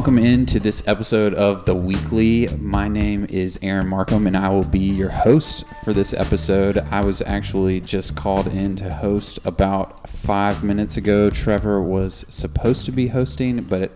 welcome 0.00 0.16
into 0.16 0.58
this 0.58 0.82
episode 0.88 1.34
of 1.34 1.66
The 1.66 1.74
Weekly. 1.74 2.48
My 2.58 2.88
name 2.88 3.26
is 3.28 3.58
Aaron 3.60 3.86
Markham, 3.86 4.26
and 4.26 4.34
I 4.34 4.48
will 4.48 4.64
be 4.64 4.78
your 4.78 5.10
host 5.10 5.66
for 5.84 5.92
this 5.92 6.14
episode. 6.14 6.78
I 6.90 7.04
was 7.04 7.20
actually 7.20 7.82
just 7.82 8.16
called 8.16 8.46
in 8.46 8.76
to 8.76 8.90
host 8.90 9.40
about 9.44 10.08
five 10.08 10.64
minutes 10.64 10.96
ago. 10.96 11.28
Trevor 11.28 11.82
was 11.82 12.24
supposed 12.30 12.86
to 12.86 12.92
be 12.92 13.08
hosting, 13.08 13.60
but 13.60 13.92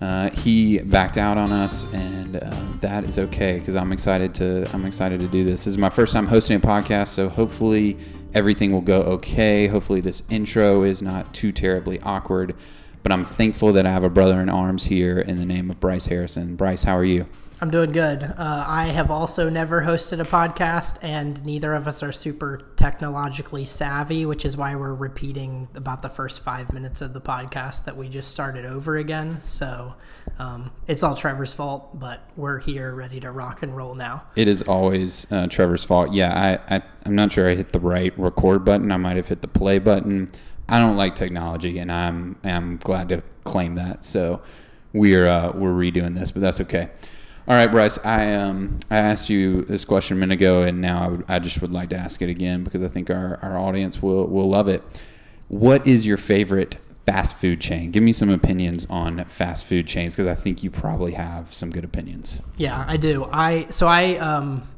uh, 0.00 0.30
he 0.30 0.78
backed 0.78 1.18
out 1.18 1.36
on 1.36 1.50
us, 1.50 1.92
and 1.92 2.36
uh, 2.36 2.62
that 2.78 3.02
is 3.02 3.18
okay 3.18 3.58
because 3.58 3.74
I'm 3.74 3.90
excited 3.90 4.36
to 4.36 4.70
I'm 4.72 4.86
excited 4.86 5.18
to 5.18 5.26
do 5.26 5.42
this. 5.42 5.64
This 5.64 5.72
is 5.72 5.78
my 5.78 5.90
first 5.90 6.12
time 6.12 6.28
hosting 6.28 6.58
a 6.58 6.60
podcast, 6.60 7.08
so 7.08 7.28
hopefully 7.28 7.98
everything 8.32 8.70
will 8.70 8.80
go 8.80 9.00
okay. 9.00 9.66
Hopefully 9.66 10.02
this 10.02 10.22
intro 10.30 10.84
is 10.84 11.02
not 11.02 11.34
too 11.34 11.50
terribly 11.50 11.98
awkward. 12.02 12.54
But 13.02 13.12
I'm 13.12 13.24
thankful 13.24 13.72
that 13.72 13.86
I 13.86 13.90
have 13.90 14.04
a 14.04 14.10
brother 14.10 14.40
in 14.40 14.48
arms 14.48 14.84
here 14.84 15.18
in 15.18 15.38
the 15.38 15.46
name 15.46 15.70
of 15.70 15.80
Bryce 15.80 16.06
Harrison. 16.06 16.56
Bryce, 16.56 16.82
how 16.82 16.96
are 16.96 17.04
you? 17.04 17.26
I'm 17.60 17.70
doing 17.70 17.90
good. 17.90 18.22
Uh, 18.22 18.64
I 18.68 18.86
have 18.86 19.10
also 19.10 19.48
never 19.48 19.82
hosted 19.82 20.20
a 20.20 20.24
podcast, 20.24 21.02
and 21.02 21.44
neither 21.44 21.74
of 21.74 21.88
us 21.88 22.04
are 22.04 22.12
super 22.12 22.68
technologically 22.76 23.64
savvy, 23.64 24.24
which 24.26 24.44
is 24.44 24.56
why 24.56 24.76
we're 24.76 24.94
repeating 24.94 25.66
about 25.74 26.02
the 26.02 26.08
first 26.08 26.40
five 26.44 26.72
minutes 26.72 27.00
of 27.00 27.14
the 27.14 27.20
podcast 27.20 27.84
that 27.86 27.96
we 27.96 28.08
just 28.08 28.30
started 28.30 28.64
over 28.64 28.96
again. 28.96 29.42
So 29.42 29.96
um, 30.38 30.70
it's 30.86 31.02
all 31.02 31.16
Trevor's 31.16 31.52
fault, 31.52 31.98
but 31.98 32.20
we're 32.36 32.60
here 32.60 32.94
ready 32.94 33.18
to 33.20 33.32
rock 33.32 33.64
and 33.64 33.76
roll 33.76 33.96
now. 33.96 34.22
It 34.36 34.46
is 34.46 34.62
always 34.62 35.30
uh, 35.32 35.48
Trevor's 35.48 35.82
fault. 35.82 36.12
Yeah, 36.12 36.60
I, 36.70 36.76
I, 36.76 36.82
I'm 37.06 37.16
not 37.16 37.32
sure 37.32 37.50
I 37.50 37.56
hit 37.56 37.72
the 37.72 37.80
right 37.80 38.16
record 38.16 38.64
button. 38.64 38.92
I 38.92 38.98
might 38.98 39.16
have 39.16 39.26
hit 39.26 39.40
the 39.42 39.48
play 39.48 39.80
button. 39.80 40.30
I 40.68 40.78
don't 40.78 40.96
like 40.96 41.14
technology, 41.14 41.78
and 41.78 41.90
I'm 41.90 42.36
I'm 42.44 42.76
glad 42.78 43.08
to 43.10 43.22
claim 43.44 43.76
that. 43.76 44.04
So 44.04 44.42
we're 44.92 45.26
uh, 45.26 45.52
we're 45.52 45.72
redoing 45.72 46.14
this, 46.14 46.30
but 46.30 46.42
that's 46.42 46.60
okay. 46.62 46.90
All 47.48 47.54
right, 47.54 47.70
Bryce. 47.70 47.98
I 48.04 48.34
um 48.34 48.78
I 48.90 48.98
asked 48.98 49.30
you 49.30 49.62
this 49.62 49.84
question 49.86 50.18
a 50.18 50.20
minute 50.20 50.34
ago, 50.34 50.62
and 50.62 50.82
now 50.82 51.20
I, 51.28 51.38
just 51.38 51.62
would 51.62 51.72
like 51.72 51.88
to 51.90 51.96
ask 51.96 52.20
it 52.20 52.28
again 52.28 52.62
because 52.62 52.82
I 52.82 52.88
think 52.88 53.08
our, 53.08 53.38
our 53.40 53.56
audience 53.56 54.02
will 54.02 54.26
will 54.26 54.50
love 54.50 54.68
it. 54.68 54.82
What 55.48 55.86
is 55.86 56.06
your 56.06 56.18
favorite 56.18 56.76
fast 57.06 57.36
food 57.36 57.58
chain? 57.58 57.90
Give 57.90 58.02
me 58.02 58.12
some 58.12 58.28
opinions 58.28 58.86
on 58.90 59.24
fast 59.24 59.64
food 59.64 59.86
chains 59.86 60.14
because 60.14 60.26
I 60.26 60.34
think 60.34 60.62
you 60.62 60.70
probably 60.70 61.12
have 61.12 61.54
some 61.54 61.70
good 61.70 61.84
opinions. 61.84 62.42
Yeah, 62.58 62.84
I 62.86 62.98
do. 62.98 63.26
I 63.32 63.68
so 63.70 63.86
I 63.86 64.16
um 64.16 64.68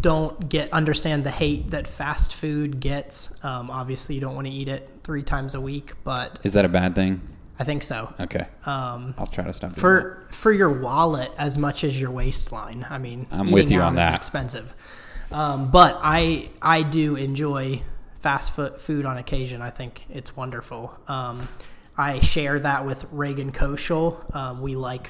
don't 0.00 0.48
get 0.48 0.72
understand 0.72 1.24
the 1.24 1.32
hate 1.32 1.70
that 1.72 1.88
fast 1.88 2.32
food 2.32 2.78
gets. 2.78 3.34
Um, 3.44 3.68
obviously, 3.68 4.14
you 4.14 4.20
don't 4.20 4.36
want 4.36 4.46
to 4.46 4.52
eat 4.52 4.68
it 4.68 4.88
three 5.06 5.22
times 5.22 5.54
a 5.54 5.60
week, 5.60 5.94
but 6.02 6.40
Is 6.42 6.52
that 6.54 6.64
a 6.64 6.68
bad 6.68 6.96
thing? 6.96 7.20
I 7.60 7.64
think 7.64 7.84
so. 7.84 8.12
Okay. 8.20 8.46
Um, 8.66 9.14
I'll 9.16 9.28
try 9.28 9.44
to 9.44 9.52
stop. 9.52 9.72
for 9.72 10.26
for 10.30 10.52
your 10.52 10.68
wallet 10.70 11.30
as 11.38 11.56
much 11.56 11.84
as 11.84 11.98
your 11.98 12.10
waistline. 12.10 12.84
I 12.90 12.98
mean, 12.98 13.26
I'm 13.30 13.52
with 13.52 13.70
you 13.70 13.80
on 13.80 13.94
that. 13.94 14.14
Expensive, 14.16 14.74
um, 15.30 15.70
but 15.70 15.98
I 16.02 16.50
I 16.60 16.82
do 16.82 17.14
enjoy 17.16 17.82
fast 18.20 18.50
food 18.52 18.78
food 18.78 19.06
on 19.06 19.16
occasion. 19.16 19.62
I 19.62 19.70
think 19.70 20.04
it's 20.10 20.36
wonderful. 20.36 20.98
Um, 21.08 21.48
I 21.96 22.20
share 22.20 22.58
that 22.58 22.84
with 22.84 23.06
Reagan 23.10 23.52
Koschel. 23.52 24.34
Um, 24.34 24.60
we 24.60 24.74
like 24.76 25.08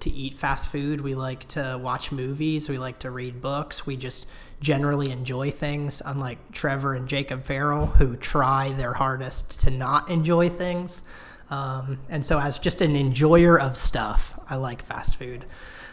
to 0.00 0.10
eat 0.10 0.38
fast 0.38 0.68
food. 0.68 1.00
We 1.00 1.14
like 1.16 1.48
to 1.48 1.80
watch 1.82 2.12
movies. 2.12 2.68
We 2.68 2.78
like 2.78 3.00
to 3.00 3.10
read 3.10 3.40
books. 3.42 3.86
We 3.86 3.96
just 3.96 4.26
generally 4.60 5.10
enjoy 5.10 5.50
things. 5.50 6.02
Unlike 6.04 6.52
Trevor 6.52 6.94
and 6.94 7.08
Jacob 7.08 7.44
Farrell, 7.44 7.86
who 7.86 8.16
try 8.16 8.70
their 8.70 8.94
hardest 8.94 9.60
to 9.60 9.70
not 9.70 10.08
enjoy 10.10 10.48
things. 10.48 11.02
Um, 11.50 11.98
and 12.08 12.24
so, 12.24 12.38
as 12.38 12.58
just 12.58 12.80
an 12.80 12.94
enjoyer 12.96 13.58
of 13.58 13.76
stuff, 13.76 14.38
I 14.48 14.56
like 14.56 14.82
fast 14.82 15.16
food. 15.16 15.46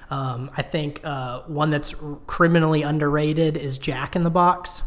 Um, 0.09 0.51
I 0.55 0.61
think 0.61 1.01
uh, 1.03 1.41
one 1.43 1.69
that's 1.69 1.95
criminally 2.27 2.83
underrated 2.83 3.57
is 3.57 3.77
Jack 3.77 4.15
in 4.15 4.23
the 4.23 4.29
Box. 4.29 4.83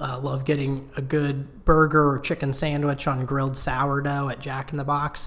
Uh, 0.00 0.20
love 0.20 0.44
getting 0.44 0.88
a 0.96 1.02
good 1.02 1.64
burger 1.64 2.10
or 2.10 2.20
chicken 2.20 2.52
sandwich 2.52 3.08
on 3.08 3.24
grilled 3.24 3.56
sourdough 3.56 4.28
at 4.28 4.38
Jack 4.40 4.70
in 4.70 4.76
the 4.78 4.84
Box. 4.84 5.26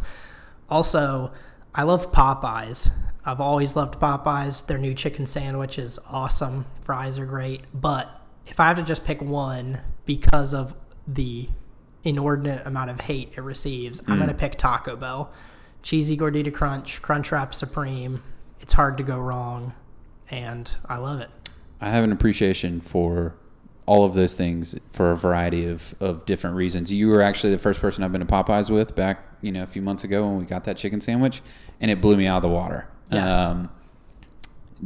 Also, 0.70 1.34
I 1.76 1.84
love 1.84 2.12
Popeyes. 2.12 2.90
I've 3.26 3.42
always 3.42 3.76
loved 3.76 4.00
Popeyes. 4.00 4.66
Their 4.66 4.78
new 4.78 4.94
chicken 4.94 5.26
sandwich 5.26 5.78
is 5.78 6.00
awesome. 6.09 6.66
Fries 6.82 7.20
are 7.20 7.26
great. 7.26 7.62
But 7.74 8.09
if 8.46 8.59
I 8.59 8.68
have 8.68 8.78
to 8.78 8.84
just 8.84 9.04
pick 9.04 9.22
one 9.22 9.82
because 10.06 10.54
of 10.54 10.76
the 11.08 11.50
inordinate 12.04 12.66
amount 12.66 12.90
of 12.90 13.02
hate 13.02 13.34
it 13.36 13.42
receives, 13.42 14.02
I'm 14.08 14.18
going 14.18 14.28
to 14.28 14.34
hmm. 14.34 14.40
pick 14.40 14.58
Taco 14.58 14.96
Bell. 14.96 15.31
Cheesy 15.84 16.16
Gordita 16.16 16.54
Crunch, 16.54 17.02
Crunchwrap 17.02 17.54
Supreme. 17.54 18.22
It's 18.60 18.74
hard 18.74 18.98
to 18.98 19.04
go 19.04 19.20
wrong, 19.20 19.74
and 20.30 20.74
I 20.88 20.98
love 20.98 21.22
it. 21.22 21.30
I 21.80 21.90
have 21.90 22.04
an 22.04 22.12
appreciation 22.12 22.81
for 22.81 23.34
all 23.88 24.06
of 24.06 24.14
those 24.14 24.36
things 24.36 24.80
for 24.92 25.12
a 25.12 25.18
variety 25.18 25.68
of, 25.68 25.96
of 26.00 26.26
different 26.26 26.56
reasons. 26.56 26.94
You 26.94 27.08
were 27.08 27.22
actually 27.22 27.52
the 27.52 27.60
first 27.60 27.81
person 27.81 28.04
I've 28.04 28.12
been 28.12 28.22
to 28.22 28.28
Popeyes 28.28 28.70
with 28.70 28.96
back, 28.96 29.26
you 29.41 29.52
know, 29.52 29.63
a 29.63 29.68
few 29.68 29.81
months 29.81 30.03
ago 30.03 30.28
when 30.28 30.38
we 30.38 30.46
got 30.46 30.63
that 30.66 30.78
chicken 30.78 31.02
sandwich, 31.02 31.41
and 31.79 31.91
it 31.91 32.02
blew 32.02 32.16
me 32.16 32.28
out 32.28 32.38
of 32.38 32.44
the 32.44 32.50
water. 32.50 32.88
Yes. 33.12 33.34
Um, 33.34 33.69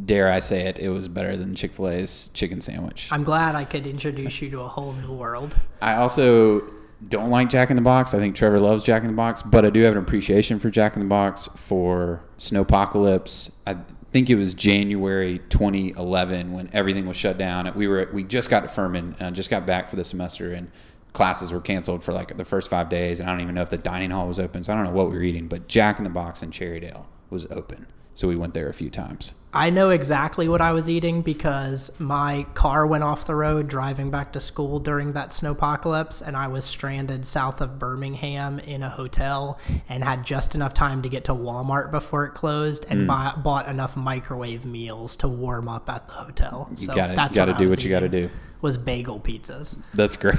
dare 0.04 0.30
I 0.30 0.40
say 0.40 0.68
it, 0.68 0.80
it 0.80 0.90
was 0.90 1.08
better 1.08 1.38
than 1.38 1.56
Chick 1.56 1.74
fil 1.74 1.90
A's 1.90 2.30
chicken 2.34 2.62
sandwich. 2.62 3.08
I'm 3.12 3.24
glad 3.24 3.56
I 3.56 3.64
could 3.64 3.88
introduce 3.88 4.42
you 4.42 4.50
to 4.52 4.62
a 4.62 4.68
whole 4.68 4.94
new 4.94 5.14
world. 5.14 5.56
I 5.82 5.96
also 5.96 6.70
don't 7.08 7.30
like 7.30 7.50
Jack 7.50 7.70
in 7.70 7.76
the 7.76 7.82
Box. 7.82 8.14
I 8.14 8.20
think 8.20 8.36
Trevor 8.36 8.60
loves 8.60 8.84
Jack 8.84 9.04
in 9.04 9.08
the 9.08 9.16
Box, 9.16 9.42
but 9.42 9.66
I 9.66 9.70
do 9.70 9.82
have 9.82 9.94
an 9.94 10.00
appreciation 10.00 10.60
for 10.60 10.70
Jack 10.70 10.96
in 10.96 11.02
the 11.02 11.08
Box 11.08 11.50
for 11.56 12.22
Snowpocalypse. 12.40 13.52
I 13.68 13.78
think 14.12 14.30
it 14.30 14.36
was 14.36 14.54
January 14.54 15.40
2011 15.50 16.54
when 16.54 16.70
everything 16.74 17.06
was 17.06 17.18
shut 17.18 17.38
down. 17.38 17.72
We 17.76 17.88
were 17.88 18.10
we 18.14 18.24
just 18.24 18.50
got 18.50 18.62
to 18.62 18.68
Furman, 18.68 19.16
uh, 19.20 19.32
just 19.32 19.50
got 19.50 19.66
back 19.66 19.90
for 19.90 19.98
the 19.98 20.04
semester, 20.04 20.54
and 20.54 20.72
classes 21.16 21.52
were 21.52 21.62
canceled 21.62 22.04
for 22.04 22.14
like 22.14 22.38
the 22.38 22.46
first 22.46 22.70
five 22.70 22.90
days. 22.90 23.20
And 23.20 23.28
I 23.28 23.34
don't 23.34 23.42
even 23.42 23.56
know 23.56 23.64
if 23.64 23.72
the 23.72 23.78
dining 23.78 24.12
hall 24.12 24.28
was 24.28 24.40
open, 24.40 24.64
so 24.64 24.74
I 24.74 24.76
don't 24.76 24.86
know 24.86 24.92
what 24.92 25.10
we 25.10 25.16
were 25.16 25.24
eating. 25.24 25.48
But 25.48 25.68
Jack 25.68 25.98
in 25.98 26.04
the 26.04 26.10
Box 26.10 26.44
in 26.44 26.52
Cherrydale 26.52 27.06
was 27.32 27.48
open, 27.50 27.88
so 28.14 28.28
we 28.28 28.36
went 28.36 28.54
there 28.54 28.70
a 28.70 28.74
few 28.74 28.92
times. 28.92 29.34
I 29.52 29.70
know 29.70 29.90
exactly 29.90 30.50
what 30.50 30.60
I 30.60 30.74
was 30.74 30.90
eating 30.90 31.22
because 31.22 31.98
my 31.98 32.46
car 32.54 32.86
went 32.86 33.06
off 33.06 33.26
the 33.26 33.36
road 33.36 33.70
driving 33.70 34.12
back 34.12 34.34
to 34.34 34.42
school 34.42 34.80
during 34.80 35.14
that 35.14 35.30
snowpocalypse, 35.30 36.22
and 36.22 36.36
I 36.36 36.48
was 36.48 36.66
stranded 36.66 37.26
south 37.26 37.62
of 37.62 37.80
Birmingham 37.80 38.60
in 38.60 38.84
a 38.84 38.90
hotel 38.90 39.58
and 39.88 40.04
had 40.04 40.26
just 40.26 40.54
enough 40.54 40.74
time 40.74 41.02
to 41.04 41.10
get 41.10 41.24
to 41.26 41.34
Walmart 41.34 41.90
before 41.90 42.26
it 42.26 42.34
closed 42.34 42.86
and 42.90 43.02
hmm. 43.02 43.08
buy, 43.08 43.34
bought 43.38 43.68
enough 43.68 43.96
microwave 43.96 44.66
meals 44.66 45.16
to 45.18 45.30
warm 45.30 45.70
up 45.70 45.90
at 45.90 46.08
the 46.08 46.14
hotel. 46.14 46.68
You 46.72 46.88
so 46.88 46.94
gotta 46.94 47.16
that's 47.16 47.36
gotta 47.36 47.56
I 47.56 47.58
do 47.58 47.70
what 47.70 47.84
you 47.84 47.90
gotta 47.90 48.10
do. 48.10 48.30
Was 48.60 48.78
bagel 48.78 49.20
pizzas. 49.20 49.78
That's 49.94 50.18
great. 50.18 50.36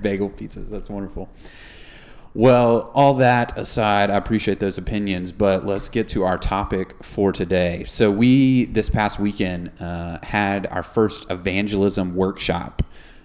Bagel 0.00 0.30
pizzas. 0.30 0.68
That's 0.68 0.88
wonderful. 0.88 1.28
Well, 2.34 2.90
all 2.94 3.14
that 3.14 3.56
aside, 3.58 4.10
I 4.10 4.16
appreciate 4.16 4.60
those 4.60 4.78
opinions, 4.78 5.32
but 5.32 5.64
let's 5.64 5.88
get 5.88 6.08
to 6.08 6.24
our 6.24 6.38
topic 6.38 7.02
for 7.02 7.32
today. 7.32 7.84
So, 7.86 8.10
we 8.10 8.66
this 8.66 8.88
past 8.88 9.18
weekend 9.18 9.72
uh, 9.80 10.18
had 10.22 10.66
our 10.66 10.82
first 10.82 11.30
evangelism 11.30 12.14
workshop. 12.14 12.82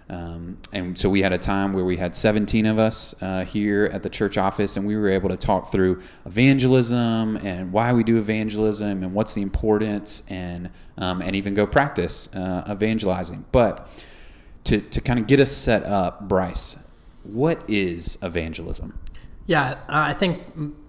Um, 0.09 0.57
and 0.71 0.97
so 0.97 1.09
we 1.09 1.21
had 1.21 1.31
a 1.31 1.37
time 1.37 1.73
where 1.73 1.85
we 1.85 1.97
had 1.97 2.15
17 2.15 2.65
of 2.65 2.77
us 2.77 3.15
uh, 3.21 3.45
here 3.45 3.89
at 3.91 4.03
the 4.03 4.09
church 4.09 4.37
office, 4.37 4.77
and 4.77 4.85
we 4.85 4.95
were 4.95 5.09
able 5.09 5.29
to 5.29 5.37
talk 5.37 5.71
through 5.71 6.01
evangelism 6.25 7.37
and 7.37 7.71
why 7.71 7.93
we 7.93 8.03
do 8.03 8.17
evangelism 8.17 9.03
and 9.03 9.13
what's 9.13 9.33
the 9.33 9.41
importance, 9.41 10.23
and 10.29 10.69
um, 10.97 11.21
and 11.21 11.35
even 11.35 11.53
go 11.53 11.65
practice 11.65 12.33
uh, 12.35 12.63
evangelizing. 12.69 13.45
But 13.51 13.89
to, 14.65 14.81
to 14.81 15.01
kind 15.01 15.19
of 15.19 15.27
get 15.27 15.39
us 15.39 15.51
set 15.51 15.83
up, 15.83 16.27
Bryce, 16.27 16.77
what 17.23 17.63
is 17.69 18.17
evangelism? 18.21 18.99
Yeah, 19.45 19.77
I 19.89 20.13
think 20.13 20.41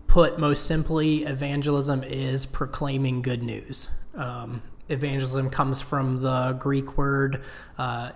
put 0.06 0.38
most 0.38 0.66
simply, 0.66 1.24
evangelism 1.24 2.04
is 2.04 2.46
proclaiming 2.46 3.22
good 3.22 3.42
news. 3.42 3.88
Um, 4.14 4.62
evangelism 4.88 5.50
comes 5.50 5.82
from 5.82 6.22
the 6.22 6.56
Greek 6.58 6.96
word 6.96 7.42
uh, 7.78 8.12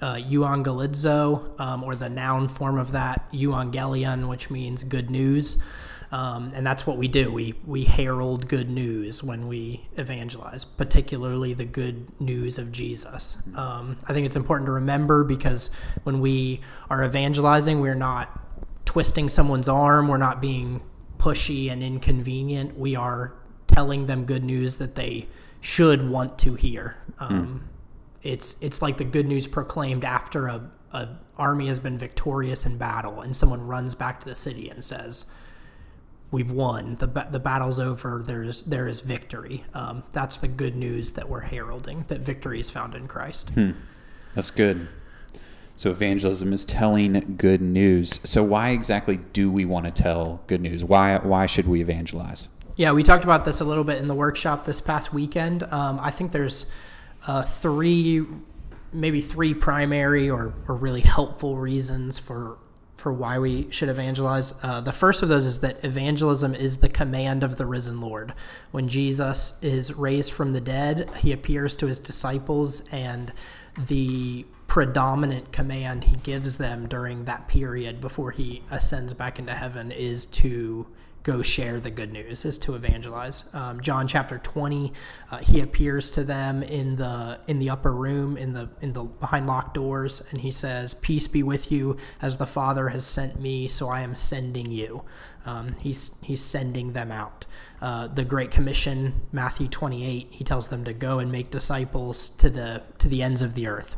uh, 0.00 0.14
euangelizo, 0.14 1.58
um, 1.60 1.84
or 1.84 1.94
the 1.94 2.08
noun 2.08 2.48
form 2.48 2.78
of 2.78 2.92
that, 2.92 3.30
euangelion, 3.32 4.28
which 4.28 4.50
means 4.50 4.82
good 4.82 5.10
news. 5.10 5.58
Um, 6.12 6.50
and 6.54 6.66
that's 6.66 6.86
what 6.86 6.96
we 6.96 7.06
do. 7.06 7.30
We 7.30 7.54
we 7.64 7.84
herald 7.84 8.48
good 8.48 8.68
news 8.68 9.22
when 9.22 9.46
we 9.46 9.86
evangelize, 9.96 10.64
particularly 10.64 11.54
the 11.54 11.64
good 11.64 12.20
news 12.20 12.58
of 12.58 12.72
Jesus. 12.72 13.38
Um, 13.54 13.96
I 14.08 14.12
think 14.12 14.26
it's 14.26 14.36
important 14.36 14.66
to 14.66 14.72
remember 14.72 15.22
because 15.22 15.70
when 16.02 16.20
we 16.20 16.62
are 16.88 17.04
evangelizing, 17.04 17.80
we're 17.80 17.94
not 17.94 18.40
twisting 18.84 19.28
someone's 19.28 19.68
arm. 19.68 20.08
We're 20.08 20.16
not 20.16 20.40
being 20.40 20.80
pushy 21.18 21.70
and 21.70 21.82
inconvenient. 21.82 22.76
We 22.76 22.96
are 22.96 23.34
telling 23.68 24.06
them 24.06 24.24
good 24.24 24.42
news 24.42 24.78
that 24.78 24.96
they 24.96 25.28
should 25.60 26.08
want 26.10 26.38
to 26.40 26.54
hear. 26.54 26.96
Um, 27.20 27.68
It's 28.22 28.56
it's 28.60 28.82
like 28.82 28.96
the 28.96 29.04
good 29.04 29.26
news 29.26 29.46
proclaimed 29.46 30.04
after 30.04 30.46
a, 30.48 30.70
a 30.92 31.08
army 31.38 31.68
has 31.68 31.78
been 31.78 31.98
victorious 31.98 32.66
in 32.66 32.78
battle, 32.78 33.20
and 33.20 33.34
someone 33.36 33.66
runs 33.66 33.94
back 33.94 34.20
to 34.20 34.28
the 34.28 34.34
city 34.34 34.68
and 34.68 34.82
says, 34.82 35.26
we've 36.30 36.50
won. 36.50 36.96
the 36.96 37.06
ba- 37.06 37.28
The 37.30 37.40
battle's 37.40 37.78
over. 37.78 38.22
There 38.24 38.42
is 38.42 38.62
there 38.62 38.88
is 38.88 39.00
victory. 39.00 39.64
Um, 39.74 40.02
that's 40.12 40.38
the 40.38 40.48
good 40.48 40.76
news 40.76 41.12
that 41.12 41.28
we're 41.28 41.40
heralding. 41.40 42.04
That 42.08 42.20
victory 42.20 42.60
is 42.60 42.70
found 42.70 42.94
in 42.94 43.08
Christ. 43.08 43.50
That's 44.34 44.50
good. 44.50 44.88
So 45.76 45.90
evangelism 45.90 46.52
is 46.52 46.64
telling 46.64 47.36
good 47.38 47.62
news. 47.62 48.20
So 48.22 48.44
why 48.44 48.70
exactly 48.70 49.18
do 49.32 49.50
we 49.50 49.64
want 49.64 49.86
to 49.86 49.92
tell 49.92 50.42
good 50.46 50.60
news? 50.60 50.84
Why 50.84 51.16
why 51.18 51.46
should 51.46 51.66
we 51.66 51.80
evangelize? 51.80 52.48
Yeah, 52.76 52.92
we 52.92 53.02
talked 53.02 53.24
about 53.24 53.44
this 53.44 53.60
a 53.60 53.64
little 53.64 53.84
bit 53.84 53.98
in 53.98 54.06
the 54.08 54.14
workshop 54.14 54.64
this 54.64 54.80
past 54.80 55.12
weekend. 55.12 55.62
Um, 55.64 55.98
I 56.00 56.10
think 56.10 56.32
there's 56.32 56.66
uh, 57.26 57.42
three, 57.42 58.24
maybe 58.92 59.20
three 59.20 59.52
primary 59.52 60.30
or, 60.30 60.54
or 60.66 60.74
really 60.76 61.02
helpful 61.02 61.58
reasons 61.58 62.18
for 62.18 62.56
for 63.00 63.12
why 63.12 63.38
we 63.38 63.70
should 63.70 63.88
evangelize. 63.88 64.52
Uh, 64.62 64.80
the 64.80 64.92
first 64.92 65.22
of 65.22 65.30
those 65.30 65.46
is 65.46 65.60
that 65.60 65.82
evangelism 65.82 66.54
is 66.54 66.76
the 66.76 66.88
command 66.88 67.42
of 67.42 67.56
the 67.56 67.64
risen 67.64 68.00
Lord. 68.00 68.34
When 68.72 68.88
Jesus 68.88 69.54
is 69.62 69.94
raised 69.94 70.32
from 70.32 70.52
the 70.52 70.60
dead, 70.60 71.10
he 71.16 71.32
appears 71.32 71.74
to 71.76 71.86
his 71.86 71.98
disciples, 71.98 72.82
and 72.92 73.32
the 73.78 74.44
predominant 74.66 75.50
command 75.50 76.04
he 76.04 76.16
gives 76.16 76.58
them 76.58 76.86
during 76.86 77.24
that 77.24 77.48
period 77.48 78.00
before 78.00 78.32
he 78.32 78.62
ascends 78.70 79.14
back 79.14 79.38
into 79.38 79.54
heaven 79.54 79.90
is 79.90 80.26
to 80.26 80.86
go 81.22 81.42
share 81.42 81.80
the 81.80 81.90
good 81.90 82.12
news 82.12 82.44
is 82.44 82.56
to 82.58 82.74
evangelize. 82.74 83.44
Um, 83.52 83.80
john 83.80 84.06
chapter 84.06 84.38
20 84.38 84.92
uh, 85.30 85.38
he 85.38 85.60
appears 85.60 86.10
to 86.12 86.24
them 86.24 86.62
in 86.62 86.96
the 86.96 87.40
in 87.46 87.58
the 87.58 87.70
upper 87.70 87.92
room 87.92 88.36
in 88.36 88.52
the 88.52 88.68
in 88.80 88.92
the 88.92 89.04
behind 89.04 89.46
locked 89.46 89.74
doors 89.74 90.22
and 90.30 90.40
he 90.40 90.52
says 90.52 90.94
peace 90.94 91.28
be 91.28 91.42
with 91.42 91.70
you. 91.70 91.96
As 92.22 92.38
the 92.38 92.46
father 92.46 92.88
has 92.88 93.04
sent 93.04 93.40
me 93.40 93.68
so 93.68 93.88
i 93.88 94.00
am 94.00 94.14
sending 94.14 94.70
you. 94.70 95.04
Um, 95.46 95.74
he's 95.80 96.12
he's 96.22 96.42
sending 96.42 96.92
them 96.92 97.10
out. 97.10 97.46
Uh, 97.80 98.06
the 98.08 98.24
great 98.24 98.50
commission 98.50 99.22
matthew 99.32 99.68
28 99.68 100.28
he 100.30 100.44
tells 100.44 100.68
them 100.68 100.84
to 100.84 100.92
go 100.92 101.18
and 101.18 101.32
make 101.32 101.50
disciples 101.50 102.30
to 102.30 102.50
the 102.50 102.82
to 102.98 103.08
the 103.08 103.22
ends 103.22 103.42
of 103.42 103.54
the 103.54 103.66
earth 103.66 103.96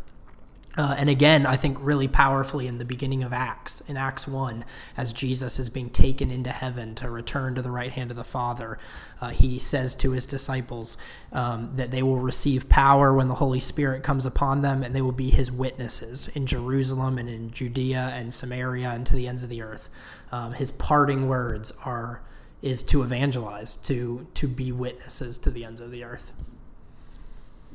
uh, 0.76 0.94
and 0.96 1.10
again, 1.10 1.44
I 1.44 1.56
think 1.56 1.76
really 1.80 2.08
powerfully 2.08 2.66
in 2.66 2.78
the 2.78 2.84
beginning 2.84 3.22
of 3.22 3.32
Acts, 3.32 3.82
in 3.82 3.98
Acts 3.98 4.26
1, 4.26 4.64
as 4.96 5.12
Jesus 5.12 5.58
is 5.58 5.68
being 5.68 5.90
taken 5.90 6.30
into 6.30 6.50
heaven 6.50 6.94
to 6.94 7.10
return 7.10 7.54
to 7.56 7.62
the 7.62 7.70
right 7.70 7.92
hand 7.92 8.10
of 8.10 8.16
the 8.16 8.24
Father, 8.24 8.78
uh, 9.20 9.28
he 9.28 9.58
says 9.58 9.94
to 9.96 10.12
his 10.12 10.24
disciples 10.24 10.96
um, 11.32 11.72
that 11.76 11.90
they 11.90 12.02
will 12.02 12.20
receive 12.20 12.70
power 12.70 13.12
when 13.12 13.28
the 13.28 13.34
Holy 13.34 13.60
Spirit 13.60 14.02
comes 14.02 14.24
upon 14.24 14.62
them, 14.62 14.82
and 14.82 14.96
they 14.96 15.02
will 15.02 15.12
be 15.12 15.28
his 15.28 15.52
witnesses 15.52 16.28
in 16.28 16.46
Jerusalem 16.46 17.18
and 17.18 17.28
in 17.28 17.50
Judea 17.50 18.12
and 18.14 18.32
Samaria 18.32 18.88
and 18.88 19.04
to 19.06 19.14
the 19.14 19.28
ends 19.28 19.42
of 19.42 19.50
the 19.50 19.60
earth. 19.60 19.90
Um, 20.30 20.54
his 20.54 20.70
parting 20.70 21.28
words 21.28 21.72
are 21.84 22.22
is 22.62 22.82
to 22.84 23.02
evangelize, 23.02 23.74
to 23.74 24.26
to 24.34 24.48
be 24.48 24.72
witnesses 24.72 25.36
to 25.36 25.50
the 25.50 25.64
ends 25.64 25.80
of 25.80 25.90
the 25.90 26.04
earth. 26.04 26.32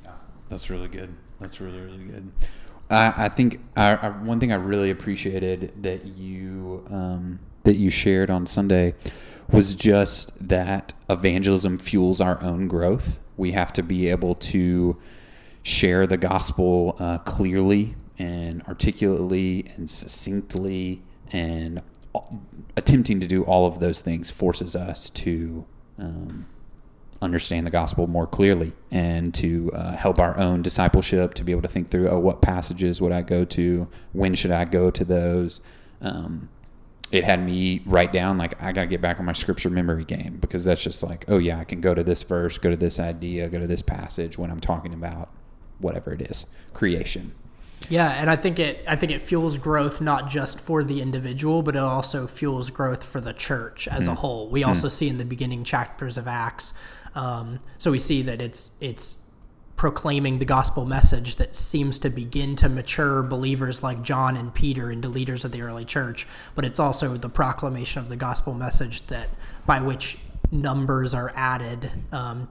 Yeah, 0.04 0.12
that's 0.50 0.70
really 0.70 0.88
good. 0.88 1.14
That's 1.40 1.62
really 1.62 1.82
really 1.82 2.06
good. 2.06 2.32
I, 2.90 3.14
I 3.26 3.30
think 3.30 3.60
I, 3.76 3.96
I, 3.96 4.10
one 4.10 4.40
thing 4.40 4.52
I 4.52 4.56
really 4.56 4.90
appreciated 4.90 5.84
that 5.84 6.06
you 6.06 6.86
um, 6.90 7.40
that 7.64 7.76
you 7.76 7.90
shared 7.90 8.30
on 8.30 8.46
Sunday 8.46 8.94
was 9.52 9.76
just 9.76 10.48
that 10.48 10.94
evangelism 11.10 11.78
fuels 11.78 12.22
our 12.22 12.42
own 12.42 12.68
growth. 12.68 13.20
We 13.36 13.52
have 13.52 13.72
to 13.74 13.84
be 13.84 14.10
able 14.10 14.36
to 14.36 14.98
share 15.64 16.08
the 16.08 16.18
gospel 16.18 16.96
uh, 17.00 17.18
clearly 17.20 17.96
and 18.18 18.64
articulately 18.64 19.66
and 19.76 19.90
succinctly 19.90 21.02
and 21.32 21.82
attempting 22.76 23.20
to 23.20 23.28
do 23.28 23.44
all 23.44 23.68
of 23.68 23.80
those 23.80 24.02
things 24.02 24.32
forces 24.32 24.76
us 24.76 25.10
to 25.10 25.66
um, 26.00 26.46
understand 27.22 27.66
the 27.66 27.72
gospel 27.72 28.08
more 28.08 28.28
clearly 28.28 28.74
and 28.92 29.34
to 29.34 29.72
uh, 29.74 29.96
help 29.96 30.20
our 30.20 30.38
own 30.38 30.62
discipleship 30.62 31.34
to 31.34 31.44
be 31.44 31.52
able 31.52 31.62
to 31.62 31.68
think 31.68 31.90
through 31.90 32.08
oh 32.08 32.20
what 32.20 32.42
passages 32.42 33.02
would 33.02 33.12
i 33.12 33.22
go 33.22 33.44
to 33.44 33.88
when 34.14 34.36
should 34.36 34.52
i 34.52 34.64
go 34.66 34.92
to 34.92 35.04
those 35.04 35.62
um, 36.02 36.50
it 37.12 37.24
had 37.24 37.44
me 37.44 37.82
write 37.86 38.12
down 38.12 38.38
like 38.38 38.62
i 38.62 38.72
got 38.72 38.82
to 38.82 38.88
get 38.88 39.02
back 39.02 39.20
on 39.20 39.26
my 39.26 39.34
scripture 39.34 39.70
memory 39.70 40.06
game 40.06 40.38
because 40.40 40.64
that's 40.64 40.84
just 40.84 41.02
like 41.02 41.26
oh 41.28 41.40
yeah 41.40 41.58
i 41.58 41.64
can 41.64 41.82
go 41.82 41.96
to 41.96 42.04
this 42.04 42.22
verse 42.24 42.58
go 42.58 42.70
to 42.70 42.78
this 42.78 43.00
idea 43.00 43.50
go 43.50 43.60
to 43.60 43.68
this 43.68 43.82
passage 43.82 44.38
when 44.38 44.52
i'm 44.52 44.60
talking 44.60 44.94
about 44.94 45.30
whatever 45.80 46.14
it 46.14 46.22
is 46.22 46.46
creation 46.74 47.34
yeah, 47.90 48.10
and 48.10 48.30
I 48.30 48.36
think 48.36 48.60
it 48.60 48.84
I 48.88 48.96
think 48.96 49.12
it 49.12 49.22
fuels 49.22 49.58
growth 49.58 50.02
not 50.02 50.30
just 50.30 50.60
for 50.60 50.84
the 50.84 51.02
individual, 51.02 51.62
but 51.62 51.76
it 51.76 51.82
also 51.82 52.28
fuels 52.28 52.70
growth 52.70 53.04
for 53.04 53.22
the 53.22 53.34
church 53.34 53.88
as 53.88 54.08
mm. 54.08 54.14
a 54.14 54.16
whole. 54.16 54.50
We 54.50 54.64
mm. 54.64 54.68
also 54.68 54.90
see 54.90 55.08
in 55.08 55.18
the 55.18 55.26
beginning 55.26 55.64
chapters 55.64 56.18
of 56.18 56.28
Acts 56.28 56.74
um, 57.18 57.60
so 57.80 57.90
we 57.90 57.98
see 58.00 58.22
that 58.22 58.42
it's 58.42 58.72
it's 58.80 59.24
proclaiming 59.76 60.40
the 60.40 60.46
gospel 60.46 60.86
message 60.86 61.36
that 61.36 61.56
seems 61.56 62.00
to 62.00 62.10
begin 62.10 62.56
to 62.56 62.70
mature 62.70 63.22
believers 63.22 63.84
like 63.84 64.02
John 64.02 64.36
and 64.36 64.54
Peter 64.54 64.92
into 64.92 65.08
leaders 65.08 65.46
of 65.46 65.52
the 65.52 65.62
early 65.62 65.84
church, 65.84 66.28
but 66.56 66.66
it's 66.66 66.80
also 66.80 67.16
the 67.16 67.30
proclamation 67.30 68.02
of 68.02 68.10
the 68.10 68.16
gospel 68.16 68.54
message 68.54 69.06
that 69.08 69.30
by 69.68 69.82
which 69.82 70.18
numbers 70.52 71.14
are 71.14 71.32
added 71.36 71.92
um, 72.12 72.48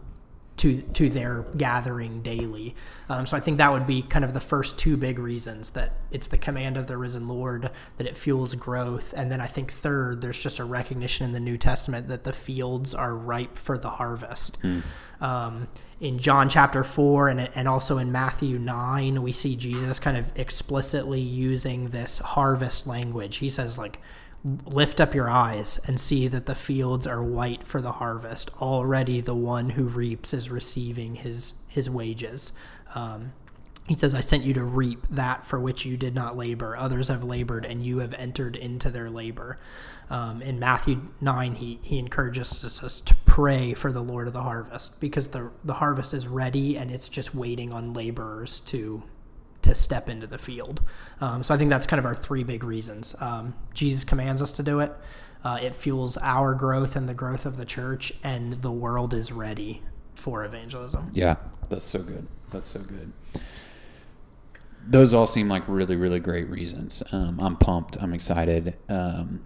to 0.57 0.83
to 0.83 1.09
their 1.09 1.45
gathering 1.57 2.23
daily. 2.23 2.75
Um, 3.09 3.27
so 3.27 3.37
I 3.37 3.41
think 3.41 3.59
that 3.59 3.73
would 3.73 3.87
be 3.87 4.03
kind 4.03 4.25
of 4.25 4.35
the 4.35 4.41
first 4.41 4.79
two 4.79 4.97
big 4.97 5.19
reasons 5.19 5.71
that 5.71 5.93
it's 6.11 6.27
the 6.27 6.39
command 6.39 6.77
of 6.77 6.87
the 6.87 6.97
risen 6.97 7.29
Lord 7.29 7.71
that 7.99 8.07
it 8.07 8.17
fuels 8.17 8.55
growth, 8.55 9.15
and 9.17 9.31
then 9.31 9.41
I 9.41 9.47
think 9.47 9.73
third, 9.73 10.23
there's 10.23 10.43
just 10.43 10.59
a 10.59 10.65
recognition 10.65 11.27
in 11.27 11.33
the 11.33 11.41
New 11.41 11.59
Testament 11.59 12.09
that 12.09 12.25
the 12.25 12.33
fields 12.33 12.95
are 12.95 13.15
ripe 13.15 13.59
for 13.59 13.79
the 13.79 13.91
harvest. 13.91 14.61
Mm. 14.63 14.83
Um, 15.21 15.69
in 15.99 16.19
John 16.19 16.49
chapter 16.49 16.85
4 16.85 17.29
and, 17.29 17.41
and 17.55 17.67
also 17.67 17.97
in 17.97 18.13
Matthew 18.13 18.59
9, 18.59 19.23
we 19.23 19.33
see 19.33 19.57
Jesus 19.57 19.99
kind 19.99 20.17
of 20.17 20.31
explicitly 20.39 21.21
using 21.21 21.87
this 21.87 22.19
harvest 22.19 22.87
language. 22.87 23.37
He 23.39 23.49
says, 23.49 23.79
like, 23.79 23.99
lift 24.67 25.01
up 25.01 25.15
your 25.15 25.29
eyes 25.29 25.81
and 25.87 26.01
see 26.01 26.29
that 26.29 26.47
the 26.47 26.55
fields 26.55 27.07
are 27.07 27.23
white 27.23 27.67
for 27.67 27.81
the 27.81 27.93
harvest. 27.93 28.51
Already 28.61 29.21
the 29.21 29.35
one 29.35 29.71
who 29.71 29.85
reaps 29.85 30.33
is 30.33 30.51
receiving 30.51 31.17
his 31.17 31.55
his 31.69 31.91
wages. 31.91 32.53
Um, 32.95 33.33
he 33.89 33.95
says, 33.95 34.15
I 34.15 34.21
sent 34.21 34.43
you 34.43 34.53
to 34.55 34.65
reap 34.65 35.07
that 35.11 35.45
for 35.47 35.61
which 35.61 35.85
you 35.85 35.97
did 35.97 36.15
not 36.15 36.37
labor. 36.37 36.77
Others 36.77 37.07
have 37.07 37.23
labored, 37.23 37.65
and 37.65 37.85
you 37.85 38.01
have 38.01 38.15
entered 38.15 38.57
into 38.57 38.91
their 38.91 39.09
labor. 39.09 39.61
Um, 40.11 40.43
in 40.43 40.59
Matthew 40.59 41.09
9, 41.21 41.55
he, 41.55 41.79
he 41.83 41.99
encourages 41.99 42.65
us 42.83 43.01
to 43.01 43.15
pray 43.25 43.75
for 43.75 43.93
the 43.93 44.03
Lord 44.03 44.27
of 44.27 44.33
the 44.33 44.43
harvest 44.43 45.01
because 45.01 45.29
the, 45.29 45.53
the 45.63 45.75
harvest 45.75 46.15
is 46.15 46.27
ready 46.27 46.77
and 46.77 46.91
it's 46.91 47.09
just 47.09 47.35
waiting 47.35 47.73
on 47.73 47.93
laborers 47.93 48.59
to 48.61 49.05
to 49.67 49.75
step 49.75 50.09
into 50.09 50.27
the 50.27 50.39
field. 50.39 50.81
Um, 51.21 51.43
so 51.43 51.55
I 51.55 51.59
think 51.59 51.71
that's 51.71 51.87
kind 51.87 51.99
of 51.99 52.07
our 52.07 52.15
three 52.15 52.45
big 52.45 52.65
reasons. 52.65 53.15
Um, 53.21 53.55
Jesus 53.75 54.05
commands 54.05 54.41
us 54.41 54.53
to 54.53 54.63
do 54.63 54.81
it. 54.81 54.93
Uh, 55.45 55.59
it 55.63 55.75
fuels 55.75 56.17
our 56.19 56.55
growth 56.55 56.97
and 56.97 57.09
the 57.09 57.15
growth 57.15 57.47
of 57.47 57.57
the 57.57 57.65
church, 57.65 58.13
and 58.23 58.55
the 58.55 58.73
world 58.73 59.15
is 59.15 59.31
ready 59.31 59.83
for 60.15 60.45
evangelism. 60.45 61.11
Yeah, 61.13 61.37
that's 61.69 61.85
so 61.85 62.03
good. 62.03 62.27
That's 62.51 62.69
so 62.69 62.81
good. 62.81 63.13
Those 64.89 65.13
all 65.13 65.27
seem 65.27 65.49
like 65.49 65.65
really, 65.67 65.97
really 65.97 66.21
great 66.21 66.49
reasons. 66.49 67.03
Um, 67.13 67.39
I'm 67.41 67.57
pumped. 67.57 67.97
I'm 68.01 68.13
excited. 68.13 68.75
Um, 68.89 69.45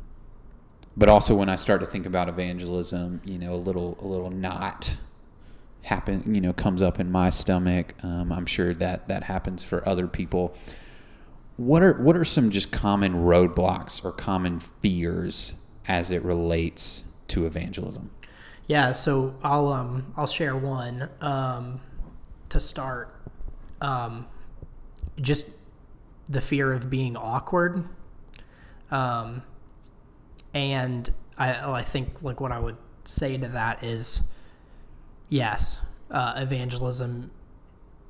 but 0.96 1.08
also, 1.08 1.34
when 1.34 1.48
I 1.48 1.56
start 1.56 1.80
to 1.80 1.86
think 1.86 2.06
about 2.06 2.28
evangelism, 2.28 3.20
you 3.24 3.38
know, 3.38 3.54
a 3.54 3.56
little, 3.56 3.98
a 4.00 4.06
little 4.06 4.30
knot 4.30 4.96
happen 5.82 6.34
you 6.34 6.40
know 6.40 6.52
comes 6.52 6.82
up 6.82 7.00
in 7.00 7.10
my 7.10 7.30
stomach. 7.30 7.94
Um, 8.02 8.32
i'm 8.32 8.46
sure 8.46 8.75
that 8.75 9.08
that 9.08 9.25
happens 9.25 9.64
for 9.64 9.87
other 9.88 10.06
people. 10.06 10.54
What 11.56 11.82
are 11.82 11.94
what 12.02 12.16
are 12.16 12.25
some 12.25 12.50
just 12.50 12.72
common 12.72 13.14
roadblocks 13.14 14.04
or 14.04 14.12
common 14.12 14.60
fears 14.60 15.54
as 15.88 16.10
it 16.10 16.22
relates 16.22 17.04
to 17.28 17.46
evangelism? 17.46 18.10
Yeah 18.66 18.92
so 18.92 19.34
i'll 19.42 19.68
um 19.68 20.12
i'll 20.16 20.26
share 20.26 20.56
one 20.56 21.08
um 21.20 21.80
to 22.50 22.60
start. 22.60 23.14
Um 23.80 24.26
just 25.20 25.46
the 26.28 26.40
fear 26.40 26.72
of 26.72 26.90
being 26.90 27.16
awkward. 27.16 27.84
Um 28.90 29.42
and 30.52 31.10
i 31.38 31.72
i 31.72 31.82
think 31.82 32.22
like 32.22 32.40
what 32.40 32.50
i 32.50 32.58
would 32.58 32.76
say 33.04 33.37
to 33.37 33.49
that 33.49 33.82
is 33.84 34.22
yes, 35.30 35.80
uh, 36.10 36.34
evangelism 36.37 37.30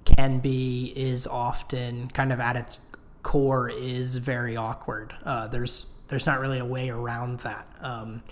can 0.04 0.40
be, 0.40 0.92
is 0.96 1.28
often 1.28 2.08
kind 2.08 2.32
of 2.32 2.40
at 2.40 2.56
its 2.56 2.80
core 3.22 3.70
is 3.70 4.16
very 4.16 4.56
awkward. 4.56 5.14
Uh, 5.24 5.46
there's 5.46 5.86
there's 6.08 6.26
not 6.26 6.40
really 6.40 6.58
a 6.58 6.64
way 6.64 6.90
around 6.90 7.38
that. 7.40 7.68
Um, 7.80 8.22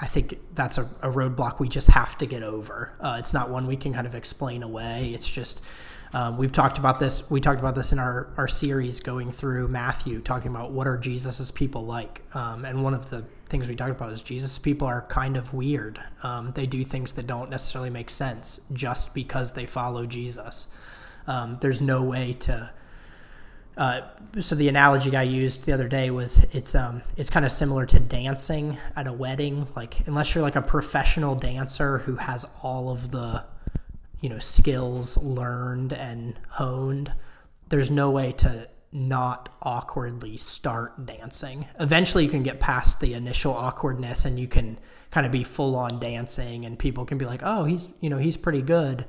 I 0.00 0.06
think 0.06 0.38
that's 0.54 0.78
a, 0.78 0.82
a, 1.02 1.10
roadblock 1.10 1.58
we 1.58 1.68
just 1.68 1.88
have 1.90 2.16
to 2.18 2.26
get 2.26 2.44
over. 2.44 2.92
Uh, 3.00 3.16
it's 3.18 3.32
not 3.32 3.50
one 3.50 3.66
we 3.66 3.76
can 3.76 3.92
kind 3.92 4.06
of 4.06 4.14
explain 4.14 4.62
away. 4.62 5.10
It's 5.12 5.28
just 5.28 5.60
um, 6.12 6.36
we've 6.36 6.52
talked 6.52 6.78
about 6.78 7.00
this. 7.00 7.28
We 7.28 7.40
talked 7.40 7.58
about 7.58 7.74
this 7.74 7.90
in 7.90 7.98
our, 7.98 8.28
our 8.36 8.46
series 8.46 9.00
going 9.00 9.32
through 9.32 9.68
Matthew, 9.68 10.20
talking 10.20 10.50
about 10.50 10.70
what 10.70 10.86
are 10.86 10.96
Jesus's 10.96 11.50
people 11.50 11.84
like. 11.84 12.22
Um, 12.36 12.64
and 12.64 12.84
one 12.84 12.94
of 12.94 13.10
the 13.10 13.24
things 13.54 13.68
we 13.68 13.76
talked 13.76 13.92
about 13.92 14.12
is 14.12 14.20
Jesus 14.20 14.58
people 14.58 14.88
are 14.88 15.02
kind 15.02 15.36
of 15.36 15.54
weird. 15.54 16.02
Um, 16.24 16.50
they 16.56 16.66
do 16.66 16.82
things 16.82 17.12
that 17.12 17.28
don't 17.28 17.50
necessarily 17.50 17.88
make 17.88 18.10
sense 18.10 18.60
just 18.72 19.14
because 19.14 19.52
they 19.52 19.64
follow 19.64 20.06
Jesus. 20.06 20.66
Um, 21.28 21.58
there's 21.60 21.80
no 21.80 22.02
way 22.02 22.32
to. 22.40 22.72
Uh, 23.76 24.00
so 24.40 24.56
the 24.56 24.68
analogy 24.68 25.14
I 25.14 25.22
used 25.22 25.66
the 25.66 25.72
other 25.72 25.86
day 25.86 26.10
was 26.10 26.38
it's 26.52 26.74
um 26.74 27.02
it's 27.16 27.30
kind 27.30 27.46
of 27.46 27.52
similar 27.52 27.86
to 27.86 28.00
dancing 28.00 28.76
at 28.96 29.06
a 29.06 29.12
wedding. 29.12 29.68
Like 29.76 30.04
unless 30.08 30.34
you're 30.34 30.42
like 30.42 30.56
a 30.56 30.62
professional 30.62 31.36
dancer 31.36 31.98
who 31.98 32.16
has 32.16 32.44
all 32.60 32.90
of 32.90 33.12
the 33.12 33.44
you 34.20 34.28
know 34.28 34.40
skills 34.40 35.16
learned 35.16 35.92
and 35.92 36.34
honed, 36.48 37.12
there's 37.68 37.90
no 37.90 38.10
way 38.10 38.32
to 38.32 38.68
not 38.94 39.48
awkwardly 39.60 40.36
start 40.36 41.04
dancing. 41.04 41.66
Eventually, 41.80 42.24
you 42.24 42.30
can 42.30 42.44
get 42.44 42.60
past 42.60 43.00
the 43.00 43.12
initial 43.12 43.52
awkwardness 43.52 44.24
and 44.24 44.38
you 44.38 44.46
can 44.46 44.78
kind 45.10 45.26
of 45.26 45.32
be 45.32 45.44
full 45.44 45.76
on 45.76 46.00
dancing, 46.00 46.64
and 46.64 46.78
people 46.78 47.04
can 47.04 47.18
be 47.18 47.26
like, 47.26 47.40
"Oh, 47.42 47.64
he's 47.64 47.92
you 48.00 48.08
know 48.08 48.18
he's 48.18 48.36
pretty 48.36 48.62
good." 48.62 49.04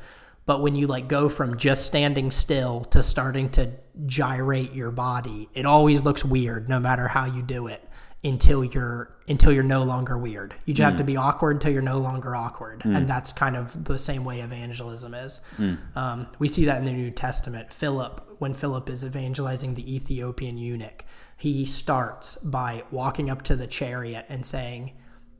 But 0.45 0.61
when 0.61 0.75
you 0.75 0.87
like 0.87 1.07
go 1.07 1.29
from 1.29 1.57
just 1.57 1.85
standing 1.85 2.31
still 2.31 2.83
to 2.85 3.01
starting 3.01 3.49
to 3.51 3.71
gyrate 4.05 4.73
your 4.73 4.91
body, 4.91 5.49
it 5.53 5.65
always 5.65 6.03
looks 6.03 6.25
weird, 6.25 6.67
no 6.69 6.79
matter 6.79 7.07
how 7.07 7.25
you 7.25 7.41
do 7.41 7.67
it 7.67 7.87
until 8.25 8.63
you're 8.63 9.15
until 9.27 9.51
you're 9.51 9.63
no 9.63 9.83
longer 9.83 10.17
weird. 10.17 10.55
You 10.65 10.73
just 10.73 10.85
mm. 10.85 10.89
have 10.89 10.97
to 10.97 11.03
be 11.03 11.15
awkward 11.15 11.57
until 11.57 11.71
you're 11.71 11.81
no 11.81 11.99
longer 11.99 12.35
awkward, 12.35 12.81
mm. 12.81 12.95
and 12.95 13.07
that's 13.07 13.31
kind 13.31 13.55
of 13.55 13.85
the 13.85 13.99
same 13.99 14.25
way 14.25 14.41
evangelism 14.41 15.13
is. 15.13 15.41
Mm. 15.57 15.77
Um, 15.95 16.27
we 16.39 16.47
see 16.47 16.65
that 16.65 16.79
in 16.79 16.83
the 16.83 16.93
New 16.93 17.11
Testament. 17.11 17.71
Philip, 17.71 18.24
when 18.39 18.53
Philip 18.53 18.89
is 18.89 19.03
evangelizing 19.03 19.75
the 19.75 19.95
Ethiopian 19.95 20.57
eunuch, 20.57 21.05
he 21.37 21.65
starts 21.65 22.35
by 22.37 22.83
walking 22.91 23.29
up 23.29 23.41
to 23.43 23.55
the 23.55 23.67
chariot 23.67 24.25
and 24.29 24.45
saying, 24.45 24.93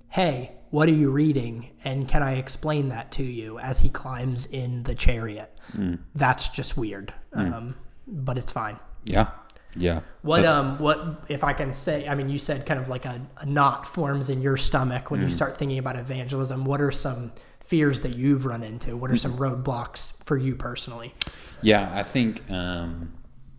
"Hey, 0.09 0.51
what 0.69 0.89
are 0.89 0.93
you 0.93 1.09
reading? 1.09 1.71
And 1.83 2.07
can 2.07 2.23
I 2.23 2.33
explain 2.33 2.89
that 2.89 3.11
to 3.13 3.23
you?" 3.23 3.59
As 3.59 3.79
he 3.79 3.89
climbs 3.89 4.45
in 4.45 4.83
the 4.83 4.95
chariot, 4.95 5.57
mm. 5.75 5.99
that's 6.13 6.47
just 6.49 6.77
weird, 6.77 7.13
mm. 7.33 7.53
um, 7.53 7.75
but 8.07 8.37
it's 8.37 8.51
fine. 8.51 8.79
Yeah. 9.05 9.29
Yeah. 9.75 10.01
What 10.21 10.41
That's, 10.41 10.55
um 10.55 10.79
what 10.79 11.25
if 11.29 11.43
I 11.43 11.53
can 11.53 11.73
say? 11.73 12.07
I 12.07 12.15
mean, 12.15 12.29
you 12.29 12.39
said 12.39 12.65
kind 12.65 12.79
of 12.79 12.89
like 12.89 13.05
a, 13.05 13.21
a 13.37 13.45
knot 13.45 13.85
forms 13.85 14.29
in 14.29 14.41
your 14.41 14.57
stomach 14.57 15.11
when 15.11 15.19
mm. 15.19 15.23
you 15.23 15.29
start 15.29 15.57
thinking 15.57 15.77
about 15.77 15.95
evangelism. 15.95 16.65
What 16.65 16.81
are 16.81 16.91
some 16.91 17.31
fears 17.59 18.01
that 18.01 18.15
you've 18.15 18.45
run 18.45 18.63
into? 18.63 18.95
What 18.95 19.11
are 19.11 19.17
some 19.17 19.37
roadblocks 19.37 20.13
for 20.23 20.37
you 20.37 20.55
personally? 20.55 21.13
Yeah, 21.61 21.89
I 21.93 22.03
think 22.03 22.49
um, 22.51 23.13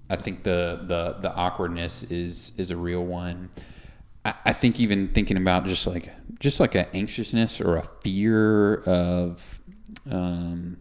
I 0.09 0.17
think 0.17 0.45
the 0.45 0.81
the 0.87 1.17
the 1.21 1.35
awkwardness 1.35 2.05
is 2.05 2.53
is 2.59 2.71
a 2.71 2.77
real 2.77 3.05
one. 3.05 3.51
I, 4.25 4.35
I 4.47 4.53
think 4.53 4.81
even 4.81 5.09
thinking 5.09 5.37
about 5.37 5.67
just 5.67 5.87
like 5.87 6.11
just 6.39 6.61
like 6.61 6.75
an 6.75 6.87
anxiousness 6.95 7.61
or 7.61 7.77
a 7.77 7.83
fear 8.03 8.77
of 8.83 9.61
um, 10.11 10.77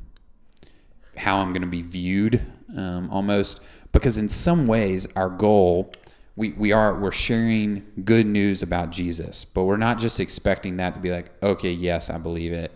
how 1.18 1.38
I'm 1.40 1.50
going 1.50 1.62
to 1.62 1.68
be 1.68 1.82
viewed, 1.82 2.42
um, 2.76 3.10
almost 3.10 3.66
because 3.96 4.18
in 4.18 4.30
some 4.30 4.68
ways 4.68 5.08
our 5.16 5.30
goal 5.30 5.92
we, 6.36 6.52
we 6.54 6.72
are 6.72 7.00
we're 7.00 7.12
sharing 7.12 7.86
good 8.04 8.26
news 8.26 8.62
about 8.62 8.90
jesus 8.90 9.46
but 9.46 9.64
we're 9.64 9.78
not 9.78 9.98
just 9.98 10.20
expecting 10.20 10.78
that 10.78 10.94
to 10.94 11.00
be 11.00 11.12
like 11.12 11.32
okay 11.44 11.72
yes 11.72 12.10
i 12.10 12.18
believe 12.18 12.54
it. 12.54 12.72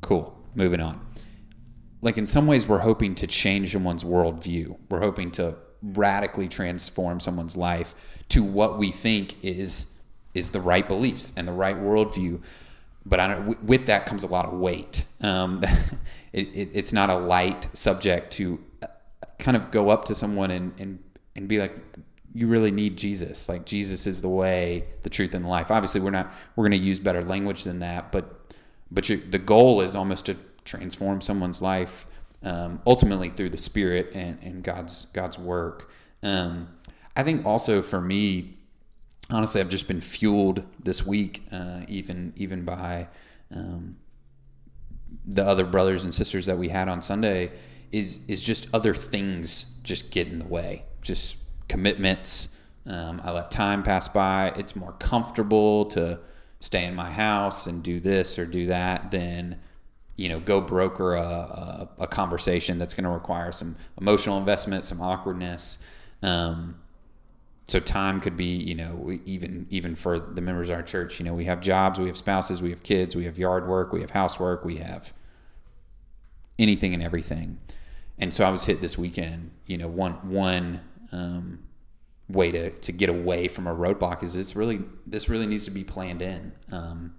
Cool. 0.00 0.34
Moving 0.54 0.80
on. 0.80 1.04
Like 2.00 2.18
in 2.18 2.26
some 2.26 2.46
ways 2.46 2.68
we're 2.68 2.78
hoping 2.78 3.14
to 3.16 3.26
change 3.26 3.72
someone's 3.72 4.04
worldview. 4.04 4.76
We're 4.88 5.00
hoping 5.00 5.30
to 5.32 5.56
radically 5.82 6.48
transform 6.48 7.20
someone's 7.20 7.56
life 7.56 7.94
to 8.30 8.42
what 8.42 8.78
we 8.78 8.90
think 8.90 9.44
is 9.44 9.94
is 10.34 10.50
the 10.50 10.60
right 10.60 10.88
beliefs 10.88 11.32
and 11.36 11.48
the 11.48 11.52
right 11.52 11.76
worldview. 11.76 12.40
But 13.04 13.20
I 13.20 13.28
don't, 13.28 13.64
with 13.64 13.86
that 13.86 14.06
comes 14.06 14.22
a 14.22 14.26
lot 14.26 14.44
of 14.44 14.52
weight. 14.52 15.04
Um, 15.20 15.62
it, 16.32 16.48
it, 16.54 16.70
it's 16.74 16.92
not 16.92 17.10
a 17.10 17.16
light 17.16 17.68
subject 17.72 18.32
to 18.34 18.60
kind 19.38 19.56
of 19.56 19.70
go 19.70 19.90
up 19.90 20.04
to 20.06 20.14
someone 20.14 20.50
and, 20.50 20.72
and, 20.80 20.98
and 21.36 21.48
be 21.48 21.58
like, 21.58 21.72
you 22.34 22.46
really 22.46 22.70
need 22.70 22.96
Jesus. 22.96 23.48
Like 23.48 23.64
Jesus 23.64 24.06
is 24.06 24.20
the 24.20 24.28
way, 24.28 24.84
the 25.02 25.10
truth, 25.10 25.34
and 25.34 25.44
the 25.44 25.48
life. 25.48 25.70
Obviously, 25.70 26.00
we're 26.00 26.10
not 26.10 26.32
we're 26.56 26.68
going 26.68 26.80
to 26.80 26.86
use 26.86 27.00
better 27.00 27.22
language 27.22 27.64
than 27.64 27.78
that, 27.80 28.12
but 28.12 28.54
but 28.90 29.08
you, 29.08 29.16
the 29.16 29.38
goal 29.38 29.80
is 29.80 29.94
almost 29.94 30.26
to 30.26 30.36
transform 30.64 31.20
someone's 31.20 31.62
life 31.62 32.06
um, 32.42 32.80
ultimately 32.86 33.28
through 33.30 33.50
the 33.50 33.58
Spirit 33.58 34.12
and, 34.14 34.38
and 34.42 34.62
God's 34.62 35.06
God's 35.06 35.38
work. 35.38 35.90
Um, 36.22 36.68
I 37.16 37.22
think 37.22 37.44
also 37.44 37.82
for 37.82 38.00
me, 38.00 38.58
honestly, 39.30 39.60
I've 39.60 39.68
just 39.68 39.88
been 39.88 40.00
fueled 40.00 40.62
this 40.82 41.06
week, 41.06 41.44
uh, 41.50 41.80
even 41.88 42.32
even 42.36 42.64
by 42.64 43.08
um, 43.54 43.96
the 45.24 45.44
other 45.44 45.64
brothers 45.64 46.04
and 46.04 46.14
sisters 46.14 46.46
that 46.46 46.58
we 46.58 46.68
had 46.68 46.88
on 46.88 47.00
Sunday 47.02 47.52
is 47.92 48.24
is 48.28 48.42
just 48.42 48.68
other 48.74 48.94
things 48.94 49.64
just 49.82 50.10
get 50.10 50.28
in 50.28 50.38
the 50.38 50.46
way, 50.46 50.84
just 51.02 51.38
commitments. 51.68 52.56
Um, 52.86 53.20
I 53.22 53.32
let 53.32 53.50
time 53.50 53.82
pass 53.82 54.08
by. 54.08 54.52
It's 54.56 54.74
more 54.74 54.92
comfortable 54.92 55.84
to 55.86 56.20
stay 56.60 56.84
in 56.84 56.94
my 56.94 57.10
house 57.10 57.66
and 57.66 57.82
do 57.82 58.00
this 58.00 58.38
or 58.38 58.46
do 58.46 58.66
that 58.66 59.10
than 59.10 59.58
you 60.16 60.28
know 60.28 60.40
go 60.40 60.60
broker 60.60 61.14
a, 61.14 61.22
a, 61.22 61.88
a 62.00 62.06
conversation 62.06 62.78
that's 62.78 62.94
going 62.94 63.04
to 63.04 63.10
require 63.10 63.52
some 63.52 63.76
emotional 64.00 64.38
investment, 64.38 64.84
some 64.84 65.00
awkwardness. 65.00 65.84
Um, 66.22 66.76
so 67.68 67.78
time 67.78 68.20
could 68.20 68.36
be 68.36 68.56
you 68.56 68.74
know 68.74 69.18
even 69.26 69.66
even 69.70 69.94
for 69.94 70.18
the 70.18 70.40
members 70.40 70.70
of 70.70 70.76
our 70.76 70.82
church 70.82 71.20
you 71.20 71.24
know 71.24 71.34
we 71.34 71.44
have 71.44 71.60
jobs 71.60 72.00
we 72.00 72.06
have 72.06 72.16
spouses 72.16 72.60
we 72.62 72.70
have 72.70 72.82
kids 72.82 73.14
we 73.14 73.26
have 73.26 73.38
yard 73.38 73.68
work 73.68 73.92
we 73.92 74.00
have 74.00 74.10
housework 74.10 74.64
we 74.64 74.76
have 74.76 75.12
anything 76.58 76.94
and 76.94 77.02
everything 77.02 77.58
and 78.18 78.34
so 78.34 78.44
I 78.44 78.50
was 78.50 78.64
hit 78.64 78.80
this 78.80 78.98
weekend. 78.98 79.50
You 79.66 79.78
know, 79.78 79.88
one 79.88 80.14
one 80.28 80.80
um, 81.12 81.60
way 82.28 82.50
to 82.50 82.70
to 82.70 82.92
get 82.92 83.08
away 83.08 83.48
from 83.48 83.66
a 83.66 83.74
roadblock 83.74 84.22
is 84.22 84.34
this 84.34 84.56
really 84.56 84.80
this 85.06 85.28
really 85.28 85.46
needs 85.46 85.64
to 85.66 85.70
be 85.70 85.84
planned 85.84 86.22
in, 86.22 86.52
um, 86.72 87.14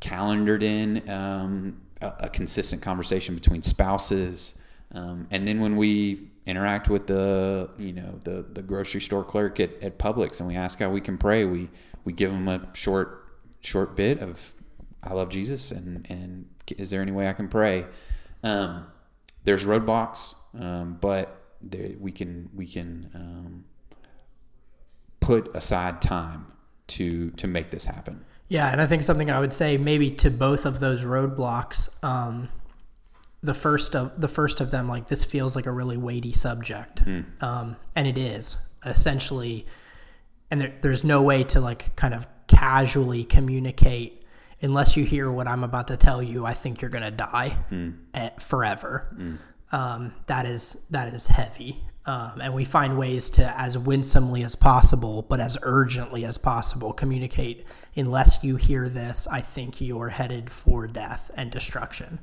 calendared 0.00 0.62
in, 0.62 1.08
um, 1.08 1.80
a, 2.00 2.14
a, 2.20 2.28
consistent 2.28 2.82
conversation 2.82 3.34
between 3.34 3.62
spouses, 3.62 4.58
um, 4.92 5.26
and 5.30 5.46
then 5.46 5.60
when 5.60 5.76
we 5.76 6.28
interact 6.46 6.88
with 6.88 7.06
the 7.06 7.68
you 7.78 7.92
know 7.92 8.18
the 8.24 8.46
the 8.52 8.62
grocery 8.62 9.00
store 9.00 9.24
clerk 9.24 9.60
at, 9.60 9.70
at 9.82 9.98
Publix 9.98 10.40
and 10.40 10.48
we 10.48 10.56
ask 10.56 10.78
how 10.78 10.88
we 10.88 11.00
can 11.00 11.18
pray, 11.18 11.44
we 11.44 11.68
we 12.04 12.12
give 12.12 12.32
them 12.32 12.48
a 12.48 12.66
short 12.74 13.26
short 13.60 13.94
bit 13.94 14.20
of 14.22 14.54
I 15.02 15.12
love 15.12 15.28
Jesus 15.28 15.70
and 15.70 16.10
and 16.10 16.46
is 16.78 16.90
there 16.90 17.02
any 17.02 17.12
way 17.12 17.28
I 17.28 17.34
can 17.34 17.48
pray? 17.48 17.86
Um, 18.42 18.86
there's 19.44 19.64
roadblocks, 19.64 20.34
um, 20.58 20.98
but 21.00 21.40
there, 21.60 21.90
we 21.98 22.12
can 22.12 22.50
we 22.54 22.66
can 22.66 23.10
um, 23.14 23.64
put 25.20 25.54
aside 25.54 26.00
time 26.00 26.46
to 26.88 27.30
to 27.32 27.46
make 27.46 27.70
this 27.70 27.84
happen. 27.84 28.24
Yeah, 28.48 28.70
and 28.70 28.80
I 28.80 28.86
think 28.86 29.02
something 29.02 29.30
I 29.30 29.40
would 29.40 29.52
say 29.52 29.76
maybe 29.76 30.10
to 30.12 30.30
both 30.30 30.66
of 30.66 30.80
those 30.80 31.02
roadblocks. 31.02 31.88
Um, 32.04 32.48
the 33.42 33.54
first 33.54 33.94
of 33.94 34.20
the 34.20 34.28
first 34.28 34.60
of 34.60 34.70
them, 34.70 34.88
like 34.88 35.08
this 35.08 35.24
feels 35.24 35.54
like 35.54 35.66
a 35.66 35.70
really 35.70 35.96
weighty 35.96 36.32
subject, 36.32 37.04
mm. 37.04 37.24
um, 37.42 37.76
and 37.94 38.06
it 38.06 38.18
is 38.18 38.56
essentially. 38.84 39.66
And 40.50 40.62
there, 40.62 40.74
there's 40.80 41.04
no 41.04 41.22
way 41.22 41.44
to 41.44 41.60
like 41.60 41.94
kind 41.94 42.14
of 42.14 42.26
casually 42.46 43.22
communicate 43.22 44.24
unless 44.60 44.96
you 44.96 45.04
hear 45.04 45.30
what 45.30 45.46
I'm 45.46 45.64
about 45.64 45.88
to 45.88 45.96
tell 45.96 46.22
you, 46.22 46.44
I 46.44 46.54
think 46.54 46.80
you're 46.80 46.90
gonna 46.90 47.10
die 47.10 47.56
mm. 47.70 48.40
forever. 48.40 49.14
Mm. 49.16 49.38
Um, 49.70 50.14
that 50.26 50.46
is 50.46 50.86
that 50.90 51.12
is 51.12 51.26
heavy, 51.26 51.84
um, 52.06 52.40
and 52.40 52.54
we 52.54 52.64
find 52.64 52.96
ways 52.96 53.28
to 53.30 53.60
as 53.60 53.76
winsomely 53.76 54.42
as 54.42 54.54
possible, 54.54 55.26
but 55.28 55.40
as 55.40 55.58
urgently 55.62 56.24
as 56.24 56.38
possible, 56.38 56.94
communicate. 56.94 57.66
Unless 57.94 58.42
you 58.42 58.56
hear 58.56 58.88
this, 58.88 59.28
I 59.30 59.42
think 59.42 59.82
you're 59.82 60.08
headed 60.08 60.50
for 60.50 60.86
death 60.86 61.30
and 61.36 61.50
destruction, 61.50 62.18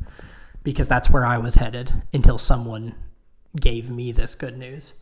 because 0.64 0.88
that's 0.88 1.10
where 1.12 1.24
I 1.24 1.38
was 1.38 1.56
headed 1.56 1.94
until 2.12 2.40
someone 2.40 2.96
gave 3.56 3.92
me 3.92 4.12
this 4.12 4.34
good 4.34 4.58
news. 4.58 4.94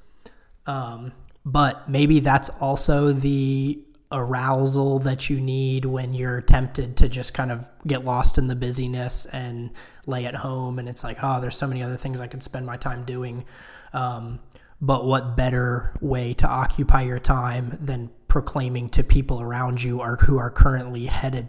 Um, 0.66 1.14
but 1.46 1.90
maybe 1.90 2.20
that's 2.20 2.50
also 2.50 3.14
the 3.14 3.80
arousal 4.14 5.00
that 5.00 5.30
you 5.30 5.42
need 5.42 5.86
when 5.86 6.14
you're 6.14 6.40
tempted 6.40 6.96
to 6.96 7.10
just 7.10 7.34
kind 7.34 7.52
of 7.52 7.66
get 7.86 8.06
lost 8.06 8.38
in 8.38 8.48
the 8.48 8.56
busyness 8.56 9.26
and 9.26 9.72
lay 10.06 10.26
at 10.26 10.36
home 10.36 10.78
and 10.78 10.88
it's 10.88 11.04
like 11.04 11.18
oh 11.24 11.42
there's 11.42 11.58
so 11.58 11.68
many 11.68 11.82
other 11.82 11.98
things 11.98 12.22
i 12.22 12.28
could 12.28 12.44
spend 12.44 12.66
my 12.66 12.78
time 12.78 13.04
doing 13.04 13.44
um, 13.92 14.40
but 14.80 15.06
what 15.06 15.36
better 15.36 15.96
way 16.00 16.34
to 16.34 16.48
occupy 16.48 17.02
your 17.02 17.20
time 17.20 17.78
than 17.82 18.10
proclaiming 18.28 18.88
to 18.90 19.04
people 19.04 19.42
around 19.42 19.82
you 19.82 20.00
are 20.00 20.18
who 20.18 20.38
are 20.38 20.52
currently 20.52 21.08
headed 21.08 21.48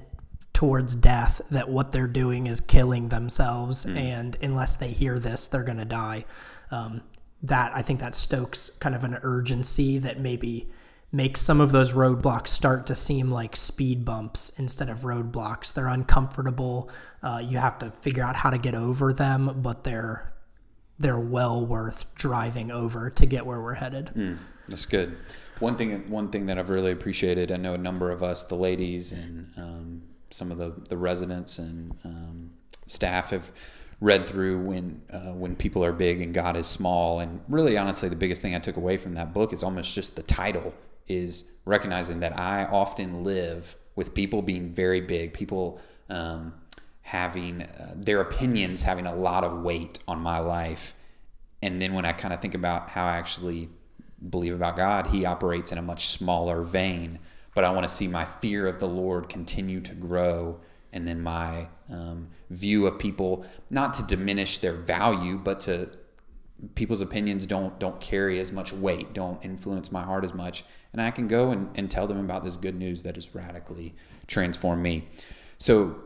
towards 0.54 0.94
death 0.94 1.42
that 1.50 1.68
what 1.68 1.92
they're 1.92 2.06
doing 2.06 2.46
is 2.46 2.60
killing 2.60 3.08
themselves 3.08 3.84
mm. 3.84 3.96
and 3.96 4.36
unless 4.40 4.76
they 4.76 4.88
hear 4.88 5.18
this 5.18 5.48
they're 5.48 5.64
going 5.64 5.78
to 5.78 5.84
die 5.84 6.24
um, 6.70 7.02
that 7.42 7.76
i 7.76 7.82
think 7.82 8.00
that 8.00 8.14
stokes 8.14 8.70
kind 8.70 8.94
of 8.94 9.04
an 9.04 9.18
urgency 9.22 9.98
that 9.98 10.18
maybe 10.18 10.70
makes 11.14 11.40
some 11.40 11.60
of 11.60 11.70
those 11.70 11.92
roadblocks 11.92 12.48
start 12.48 12.86
to 12.88 12.96
seem 12.96 13.30
like 13.30 13.54
speed 13.54 14.04
bumps 14.04 14.50
instead 14.58 14.88
of 14.88 15.00
roadblocks. 15.00 15.72
They're 15.72 15.86
uncomfortable. 15.86 16.90
Uh, 17.22 17.40
you 17.42 17.58
have 17.58 17.78
to 17.78 17.92
figure 17.92 18.24
out 18.24 18.34
how 18.34 18.50
to 18.50 18.58
get 18.58 18.74
over 18.74 19.12
them, 19.12 19.60
but 19.62 19.84
they're 19.84 20.32
they're 20.98 21.18
well 21.18 21.64
worth 21.64 22.12
driving 22.14 22.70
over 22.70 23.10
to 23.10 23.26
get 23.26 23.46
where 23.46 23.60
we're 23.60 23.74
headed. 23.74 24.10
Mm, 24.14 24.38
that's 24.68 24.86
good. 24.86 25.16
One 25.60 25.76
thing, 25.76 26.08
one 26.10 26.30
thing 26.30 26.46
that 26.46 26.58
I've 26.58 26.70
really 26.70 26.92
appreciated. 26.92 27.50
I 27.50 27.56
know 27.56 27.74
a 27.74 27.78
number 27.78 28.10
of 28.10 28.22
us, 28.22 28.44
the 28.44 28.54
ladies 28.56 29.12
and 29.12 29.48
um, 29.56 30.02
some 30.30 30.50
of 30.50 30.58
the 30.58 30.74
the 30.88 30.96
residents 30.96 31.60
and 31.60 31.96
um, 32.04 32.50
staff 32.88 33.30
have 33.30 33.52
read 34.00 34.26
through 34.26 34.58
when 34.58 35.00
uh, 35.12 35.32
when 35.32 35.54
people 35.54 35.84
are 35.84 35.92
big 35.92 36.20
and 36.20 36.34
God 36.34 36.56
is 36.56 36.66
small. 36.66 37.20
And 37.20 37.40
really, 37.48 37.78
honestly, 37.78 38.08
the 38.08 38.16
biggest 38.16 38.42
thing 38.42 38.56
I 38.56 38.58
took 38.58 38.76
away 38.76 38.96
from 38.96 39.14
that 39.14 39.32
book 39.32 39.52
is 39.52 39.62
almost 39.62 39.94
just 39.94 40.16
the 40.16 40.24
title 40.24 40.74
is 41.08 41.50
recognizing 41.64 42.20
that 42.20 42.38
I 42.38 42.64
often 42.64 43.24
live 43.24 43.76
with 43.96 44.14
people 44.14 44.42
being 44.42 44.70
very 44.70 45.00
big, 45.00 45.32
people 45.32 45.80
um, 46.08 46.54
having 47.02 47.62
uh, 47.62 47.94
their 47.96 48.20
opinions 48.20 48.82
having 48.82 49.06
a 49.06 49.14
lot 49.14 49.44
of 49.44 49.62
weight 49.62 49.98
on 50.08 50.18
my 50.18 50.38
life. 50.38 50.94
And 51.62 51.80
then 51.80 51.94
when 51.94 52.04
I 52.04 52.12
kind 52.12 52.34
of 52.34 52.40
think 52.40 52.54
about 52.54 52.90
how 52.90 53.04
I 53.04 53.16
actually 53.16 53.68
believe 54.30 54.54
about 54.54 54.76
God, 54.76 55.08
He 55.08 55.24
operates 55.24 55.70
in 55.70 55.78
a 55.78 55.82
much 55.82 56.08
smaller 56.08 56.62
vein. 56.62 57.18
But 57.54 57.64
I 57.64 57.70
want 57.70 57.84
to 57.84 57.94
see 57.94 58.08
my 58.08 58.24
fear 58.24 58.66
of 58.66 58.80
the 58.80 58.88
Lord 58.88 59.28
continue 59.28 59.80
to 59.82 59.94
grow, 59.94 60.58
and 60.92 61.06
then 61.06 61.20
my 61.20 61.68
um, 61.88 62.28
view 62.50 62.86
of 62.86 62.98
people, 62.98 63.44
not 63.70 63.94
to 63.94 64.02
diminish 64.02 64.58
their 64.58 64.72
value, 64.72 65.38
but 65.38 65.60
to 65.60 65.88
people's 66.74 67.00
opinions 67.00 67.46
don't 67.46 67.78
don't 67.78 68.00
carry 68.00 68.40
as 68.40 68.50
much 68.50 68.72
weight, 68.72 69.12
don't 69.12 69.44
influence 69.44 69.92
my 69.92 70.02
heart 70.02 70.24
as 70.24 70.34
much, 70.34 70.64
and 70.94 71.02
I 71.02 71.10
can 71.10 71.26
go 71.26 71.50
and, 71.50 71.68
and 71.76 71.90
tell 71.90 72.06
them 72.06 72.20
about 72.20 72.44
this 72.44 72.56
good 72.56 72.76
news 72.76 73.02
that 73.02 73.16
has 73.16 73.34
radically 73.34 73.96
transformed 74.28 74.80
me. 74.80 75.08
So 75.58 75.96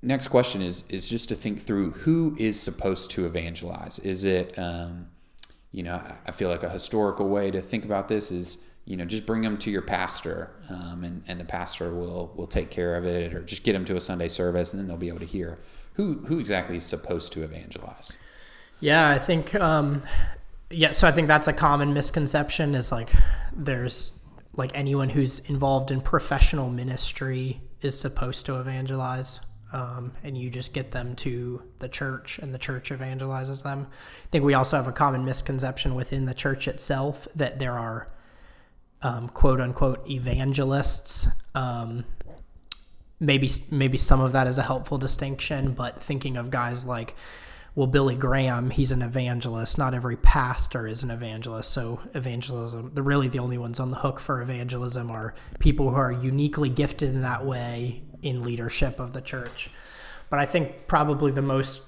next 0.00 0.28
question 0.28 0.62
is 0.62 0.84
is 0.88 1.08
just 1.08 1.28
to 1.30 1.34
think 1.34 1.60
through 1.60 1.90
who 1.90 2.36
is 2.38 2.58
supposed 2.58 3.10
to 3.12 3.26
evangelize. 3.26 3.98
Is 3.98 4.24
it 4.24 4.56
um, 4.58 5.08
you 5.72 5.82
know 5.82 6.00
I 6.24 6.30
feel 6.30 6.48
like 6.48 6.62
a 6.62 6.70
historical 6.70 7.28
way 7.28 7.50
to 7.50 7.60
think 7.60 7.84
about 7.84 8.06
this 8.06 8.30
is 8.30 8.64
you 8.84 8.96
know 8.96 9.04
just 9.04 9.26
bring 9.26 9.42
them 9.42 9.58
to 9.58 9.72
your 9.72 9.82
pastor 9.82 10.52
um, 10.70 11.02
and, 11.02 11.24
and 11.26 11.40
the 11.40 11.44
pastor 11.44 11.92
will 11.92 12.32
will 12.36 12.46
take 12.46 12.70
care 12.70 12.94
of 12.94 13.04
it 13.04 13.34
or 13.34 13.42
just 13.42 13.64
get 13.64 13.72
them 13.72 13.84
to 13.86 13.96
a 13.96 14.00
sunday 14.00 14.28
service 14.28 14.72
and 14.72 14.80
then 14.80 14.86
they'll 14.86 14.96
be 14.96 15.08
able 15.08 15.18
to 15.18 15.26
hear 15.26 15.58
who 15.94 16.24
who 16.26 16.38
exactly 16.38 16.76
is 16.76 16.84
supposed 16.84 17.32
to 17.32 17.42
evangelize 17.42 18.16
yeah 18.78 19.08
i 19.08 19.18
think 19.18 19.56
um, 19.56 20.02
yeah 20.70 20.92
so 20.92 21.06
i 21.06 21.12
think 21.12 21.28
that's 21.28 21.48
a 21.48 21.52
common 21.52 21.92
misconception 21.92 22.74
is 22.74 22.90
like 22.92 23.12
there's 23.54 24.12
like 24.54 24.70
anyone 24.74 25.10
who's 25.10 25.38
involved 25.50 25.90
in 25.90 26.00
professional 26.00 26.68
ministry 26.70 27.60
is 27.80 27.98
supposed 27.98 28.46
to 28.46 28.58
evangelize 28.58 29.40
um, 29.72 30.12
and 30.22 30.38
you 30.38 30.48
just 30.48 30.72
get 30.72 30.92
them 30.92 31.14
to 31.16 31.60
the 31.80 31.88
church 31.88 32.38
and 32.38 32.54
the 32.54 32.58
church 32.58 32.90
evangelizes 32.90 33.62
them 33.62 33.86
i 33.90 34.28
think 34.30 34.44
we 34.44 34.54
also 34.54 34.76
have 34.76 34.86
a 34.86 34.92
common 34.92 35.24
misconception 35.24 35.94
within 35.94 36.24
the 36.24 36.34
church 36.34 36.66
itself 36.68 37.28
that 37.34 37.58
there 37.58 37.78
are 37.78 38.08
um, 39.02 39.28
quote 39.28 39.60
unquote 39.60 40.08
evangelists. 40.08 41.28
Um, 41.54 42.04
maybe 43.20 43.48
maybe 43.70 43.98
some 43.98 44.20
of 44.20 44.32
that 44.32 44.46
is 44.46 44.58
a 44.58 44.62
helpful 44.62 44.98
distinction, 44.98 45.72
but 45.72 46.02
thinking 46.02 46.36
of 46.36 46.50
guys 46.50 46.84
like 46.84 47.14
well, 47.76 47.86
Billy 47.86 48.16
Graham, 48.16 48.70
he's 48.70 48.90
an 48.90 49.02
evangelist. 49.02 49.76
Not 49.76 49.92
every 49.92 50.16
pastor 50.16 50.86
is 50.86 51.02
an 51.02 51.10
evangelist. 51.10 51.70
So, 51.70 52.00
evangelism, 52.14 52.92
the 52.94 53.02
really 53.02 53.28
the 53.28 53.38
only 53.38 53.58
ones 53.58 53.78
on 53.78 53.90
the 53.90 53.98
hook 53.98 54.18
for 54.18 54.40
evangelism 54.40 55.10
are 55.10 55.34
people 55.58 55.90
who 55.90 55.96
are 55.96 56.10
uniquely 56.10 56.70
gifted 56.70 57.10
in 57.10 57.20
that 57.20 57.44
way 57.44 58.02
in 58.22 58.42
leadership 58.42 58.98
of 58.98 59.12
the 59.12 59.20
church. 59.20 59.68
But 60.30 60.38
I 60.38 60.46
think 60.46 60.86
probably 60.86 61.32
the 61.32 61.42
most 61.42 61.82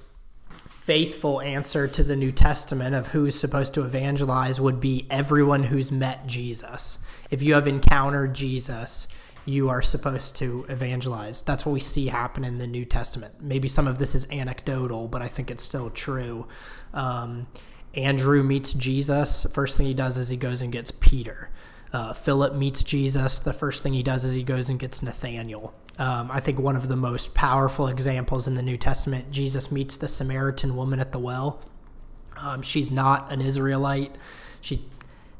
faithful 0.66 1.40
answer 1.40 1.88
to 1.88 2.04
the 2.04 2.16
New 2.16 2.32
Testament 2.32 2.94
of 2.94 3.08
who's 3.08 3.38
supposed 3.38 3.72
to 3.72 3.84
evangelize 3.84 4.60
would 4.60 4.80
be 4.80 5.06
everyone 5.10 5.64
who's 5.64 5.90
met 5.90 6.26
Jesus. 6.26 6.98
If 7.30 7.42
you 7.42 7.54
have 7.54 7.66
encountered 7.66 8.34
Jesus, 8.34 9.08
you 9.48 9.70
are 9.70 9.80
supposed 9.80 10.36
to 10.36 10.66
evangelize. 10.68 11.40
That's 11.40 11.64
what 11.64 11.72
we 11.72 11.80
see 11.80 12.08
happen 12.08 12.44
in 12.44 12.58
the 12.58 12.66
New 12.66 12.84
Testament. 12.84 13.34
Maybe 13.40 13.66
some 13.66 13.88
of 13.88 13.98
this 13.98 14.14
is 14.14 14.30
anecdotal, 14.30 15.08
but 15.08 15.22
I 15.22 15.28
think 15.28 15.50
it's 15.50 15.64
still 15.64 15.88
true. 15.90 16.46
Um, 16.92 17.46
Andrew 17.94 18.42
meets 18.42 18.74
Jesus. 18.74 19.46
First 19.52 19.76
thing 19.76 19.86
he 19.86 19.94
does 19.94 20.18
is 20.18 20.28
he 20.28 20.36
goes 20.36 20.60
and 20.60 20.70
gets 20.70 20.90
Peter. 20.90 21.50
Uh, 21.92 22.12
Philip 22.12 22.54
meets 22.54 22.82
Jesus. 22.82 23.38
The 23.38 23.54
first 23.54 23.82
thing 23.82 23.94
he 23.94 24.02
does 24.02 24.24
is 24.26 24.34
he 24.34 24.42
goes 24.42 24.68
and 24.68 24.78
gets 24.78 25.02
Nathaniel. 25.02 25.72
Um, 25.98 26.30
I 26.30 26.40
think 26.40 26.58
one 26.58 26.76
of 26.76 26.88
the 26.88 26.96
most 26.96 27.34
powerful 27.34 27.88
examples 27.88 28.46
in 28.46 28.54
the 28.54 28.62
New 28.62 28.76
Testament, 28.76 29.30
Jesus 29.30 29.72
meets 29.72 29.96
the 29.96 30.08
Samaritan 30.08 30.76
woman 30.76 31.00
at 31.00 31.12
the 31.12 31.18
well. 31.18 31.62
Um, 32.36 32.60
she's 32.60 32.90
not 32.90 33.32
an 33.32 33.40
Israelite. 33.40 34.14
She 34.60 34.84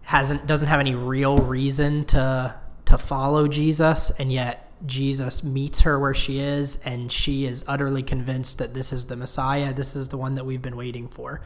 hasn't 0.03 0.47
doesn't 0.47 0.69
have 0.69 0.81
any 0.81 0.95
real 0.95 1.37
reason 1.37 2.07
to 2.07 2.59
to 2.89 2.97
follow 2.97 3.49
Jesus, 3.49 4.11
and 4.19 4.33
yet 4.33 4.71
Jesus 4.87 5.45
meets 5.45 5.81
her 5.83 5.99
where 5.99 6.15
she 6.15 6.39
is, 6.39 6.79
and 6.87 7.13
she 7.13 7.45
is 7.45 7.63
utterly 7.69 8.03
convinced 8.03 8.57
that 8.59 8.73
this 8.73 8.95
is 8.95 9.07
the 9.07 9.17
Messiah. 9.17 9.75
This 9.75 9.95
is 9.95 10.09
the 10.09 10.17
one 10.17 10.37
that 10.37 10.47
we've 10.47 10.63
been 10.63 10.77
waiting 10.77 11.07
for. 11.09 11.43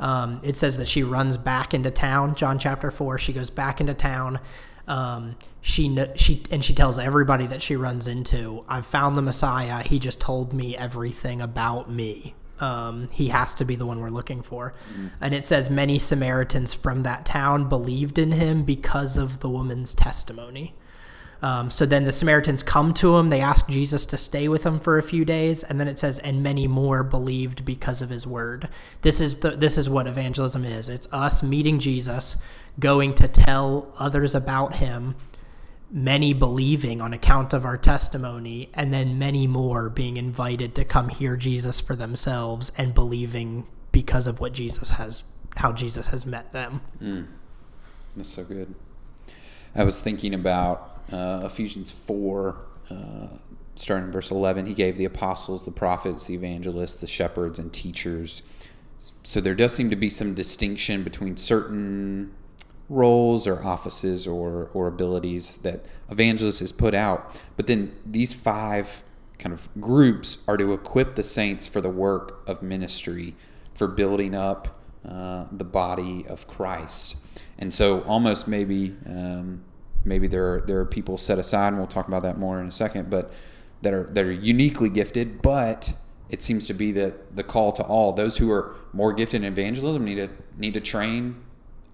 Um, 0.00 0.40
it 0.42 0.56
says 0.56 0.78
that 0.78 0.88
she 0.88 1.04
runs 1.04 1.36
back 1.36 1.74
into 1.74 1.92
town. 1.92 2.34
John 2.34 2.58
chapter 2.58 2.90
four. 2.90 3.18
She 3.18 3.32
goes 3.32 3.50
back 3.50 3.80
into 3.80 3.94
town. 3.94 4.40
Um, 4.88 5.36
she 5.60 5.96
she 6.16 6.42
and 6.50 6.64
she 6.64 6.74
tells 6.74 6.98
everybody 6.98 7.46
that 7.46 7.62
she 7.62 7.76
runs 7.76 8.08
into, 8.08 8.64
"I've 8.68 8.86
found 8.86 9.14
the 9.14 9.22
Messiah. 9.22 9.84
He 9.84 10.00
just 10.00 10.20
told 10.20 10.52
me 10.52 10.76
everything 10.76 11.40
about 11.40 11.88
me. 11.88 12.34
Um, 12.58 13.06
he 13.12 13.28
has 13.28 13.54
to 13.56 13.64
be 13.64 13.76
the 13.76 13.86
one 13.86 14.00
we're 14.00 14.08
looking 14.08 14.42
for." 14.42 14.74
Mm-hmm. 14.92 15.06
And 15.20 15.34
it 15.34 15.44
says 15.44 15.70
many 15.70 16.00
Samaritans 16.00 16.74
from 16.74 17.02
that 17.02 17.24
town 17.24 17.68
believed 17.68 18.18
in 18.18 18.32
him 18.32 18.64
because 18.64 19.16
of 19.16 19.38
the 19.38 19.48
woman's 19.48 19.94
testimony. 19.94 20.74
Um, 21.42 21.70
so 21.70 21.86
then 21.86 22.04
the 22.04 22.12
Samaritans 22.12 22.62
come 22.62 22.92
to 22.94 23.16
him. 23.16 23.28
They 23.28 23.40
ask 23.40 23.66
Jesus 23.68 24.04
to 24.06 24.18
stay 24.18 24.46
with 24.48 24.62
them 24.64 24.78
for 24.78 24.98
a 24.98 25.02
few 25.02 25.24
days, 25.24 25.62
and 25.62 25.80
then 25.80 25.88
it 25.88 25.98
says, 25.98 26.18
"And 26.18 26.42
many 26.42 26.66
more 26.66 27.02
believed 27.02 27.64
because 27.64 28.02
of 28.02 28.10
his 28.10 28.26
word." 28.26 28.68
This 29.02 29.20
is 29.20 29.36
the 29.36 29.50
this 29.50 29.78
is 29.78 29.88
what 29.88 30.06
evangelism 30.06 30.64
is. 30.64 30.88
It's 30.88 31.08
us 31.12 31.42
meeting 31.42 31.78
Jesus, 31.78 32.36
going 32.78 33.14
to 33.14 33.28
tell 33.28 33.92
others 33.98 34.34
about 34.34 34.76
him, 34.76 35.14
many 35.90 36.32
believing 36.34 37.00
on 37.00 37.12
account 37.12 37.52
of 37.52 37.64
our 37.64 37.78
testimony, 37.78 38.70
and 38.74 38.92
then 38.92 39.18
many 39.18 39.46
more 39.46 39.88
being 39.88 40.16
invited 40.16 40.74
to 40.74 40.84
come 40.84 41.08
hear 41.08 41.36
Jesus 41.36 41.80
for 41.80 41.96
themselves 41.96 42.70
and 42.76 42.94
believing 42.94 43.66
because 43.92 44.26
of 44.26 44.40
what 44.40 44.52
Jesus 44.52 44.90
has, 44.90 45.24
how 45.56 45.72
Jesus 45.72 46.08
has 46.08 46.26
met 46.26 46.52
them. 46.52 46.80
Mm. 47.02 47.26
That's 48.14 48.28
so 48.28 48.44
good. 48.44 48.74
I 49.74 49.84
was 49.84 50.00
thinking 50.00 50.34
about 50.34 50.99
uh, 51.12 51.42
Ephesians 51.44 51.90
4, 51.90 52.56
uh, 52.90 52.94
starting 53.74 54.06
in 54.06 54.12
verse 54.12 54.30
11. 54.30 54.66
He 54.66 54.74
gave 54.74 54.96
the 54.96 55.04
apostles, 55.04 55.64
the 55.64 55.70
prophets, 55.70 56.26
the 56.26 56.34
evangelists, 56.34 56.96
the 56.96 57.06
shepherds, 57.06 57.58
and 57.58 57.72
teachers. 57.72 58.42
So 59.22 59.40
there 59.40 59.54
does 59.54 59.74
seem 59.74 59.90
to 59.90 59.96
be 59.96 60.08
some 60.08 60.34
distinction 60.34 61.02
between 61.02 61.36
certain 61.36 62.32
roles 62.88 63.46
or 63.46 63.64
offices 63.64 64.26
or, 64.26 64.68
or 64.74 64.88
abilities 64.88 65.58
that 65.58 65.86
evangelists 66.10 66.60
is 66.60 66.72
put 66.72 66.92
out. 66.94 67.40
But 67.56 67.66
then 67.66 67.94
these 68.04 68.34
five 68.34 69.04
kind 69.38 69.52
of 69.52 69.68
groups 69.80 70.44
are 70.46 70.56
to 70.56 70.72
equip 70.72 71.14
the 71.14 71.22
saints 71.22 71.66
for 71.66 71.80
the 71.80 71.88
work 71.88 72.42
of 72.46 72.62
ministry, 72.62 73.34
for 73.74 73.86
building 73.86 74.34
up 74.34 74.80
uh, 75.08 75.46
the 75.52 75.64
body 75.64 76.26
of 76.28 76.46
Christ. 76.46 77.16
And 77.58 77.72
so, 77.72 78.02
almost 78.02 78.48
maybe, 78.48 78.96
um, 79.06 79.62
maybe 80.10 80.26
there 80.26 80.54
are, 80.54 80.60
there 80.60 80.80
are 80.80 80.84
people 80.84 81.16
set 81.16 81.38
aside, 81.38 81.68
and 81.68 81.78
we'll 81.78 81.86
talk 81.86 82.08
about 82.08 82.22
that 82.24 82.36
more 82.36 82.60
in 82.60 82.66
a 82.66 82.72
second, 82.72 83.08
but 83.08 83.32
that 83.80 83.94
are 83.94 84.04
that 84.10 84.24
are 84.26 84.32
uniquely 84.32 84.90
gifted. 84.90 85.40
But 85.40 85.94
it 86.28 86.42
seems 86.42 86.66
to 86.66 86.74
be 86.74 86.92
that 86.92 87.34
the 87.36 87.42
call 87.42 87.72
to 87.72 87.82
all 87.82 88.12
those 88.12 88.36
who 88.36 88.50
are 88.50 88.74
more 88.92 89.12
gifted 89.12 89.42
in 89.42 89.52
evangelism 89.52 90.04
need 90.04 90.16
to 90.16 90.28
need 90.58 90.74
to 90.74 90.80
train 90.80 91.36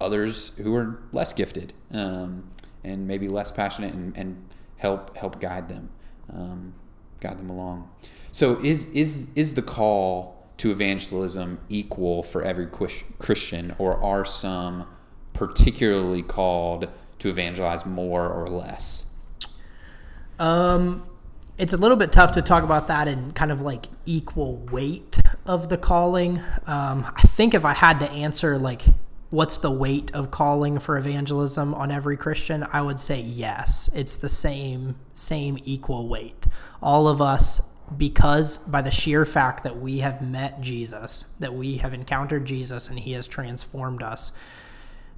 others 0.00 0.56
who 0.58 0.74
are 0.74 1.02
less 1.12 1.32
gifted 1.32 1.72
um, 1.92 2.48
and 2.84 3.06
maybe 3.06 3.28
less 3.28 3.52
passionate 3.52 3.94
and, 3.94 4.16
and, 4.16 4.42
help 4.78 5.16
help 5.16 5.40
guide 5.40 5.66
them 5.68 5.88
um, 6.30 6.74
guide 7.20 7.38
them 7.38 7.48
along 7.48 7.90
so 8.30 8.62
is 8.62 8.90
is 8.90 9.30
is 9.34 9.54
the 9.54 9.62
call 9.62 10.46
to 10.58 10.70
evangelism 10.70 11.58
equal 11.70 12.22
for 12.22 12.42
every 12.42 12.66
christian 13.18 13.74
or 13.78 13.96
are 14.04 14.22
some 14.22 14.86
particularly 15.32 16.20
called 16.20 16.90
to 17.18 17.28
evangelize 17.28 17.86
more 17.86 18.28
or 18.28 18.48
less 18.48 19.10
um 20.38 21.06
it's 21.58 21.72
a 21.72 21.76
little 21.76 21.96
bit 21.96 22.12
tough 22.12 22.32
to 22.32 22.42
talk 22.42 22.62
about 22.62 22.88
that 22.88 23.08
in 23.08 23.32
kind 23.32 23.50
of 23.50 23.60
like 23.60 23.86
equal 24.04 24.56
weight 24.70 25.18
of 25.46 25.68
the 25.68 25.78
calling 25.78 26.38
um, 26.66 27.10
i 27.16 27.22
think 27.22 27.54
if 27.54 27.64
i 27.64 27.72
had 27.72 27.98
to 28.00 28.10
answer 28.10 28.58
like 28.58 28.82
what's 29.30 29.58
the 29.58 29.70
weight 29.70 30.14
of 30.14 30.30
calling 30.30 30.78
for 30.78 30.96
evangelism 30.96 31.74
on 31.74 31.90
every 31.90 32.16
Christian? 32.16 32.64
I 32.72 32.80
would 32.80 33.00
say 33.00 33.20
yes. 33.20 33.90
It's 33.94 34.16
the 34.16 34.28
same 34.28 34.96
same 35.14 35.58
equal 35.64 36.08
weight. 36.08 36.46
All 36.80 37.08
of 37.08 37.20
us 37.20 37.60
because 37.96 38.58
by 38.58 38.82
the 38.82 38.90
sheer 38.90 39.24
fact 39.24 39.62
that 39.62 39.78
we 39.78 39.98
have 39.98 40.20
met 40.20 40.60
Jesus, 40.60 41.26
that 41.38 41.54
we 41.54 41.76
have 41.78 41.94
encountered 41.94 42.44
Jesus 42.44 42.88
and 42.88 42.98
he 42.98 43.12
has 43.12 43.26
transformed 43.26 44.02
us, 44.02 44.32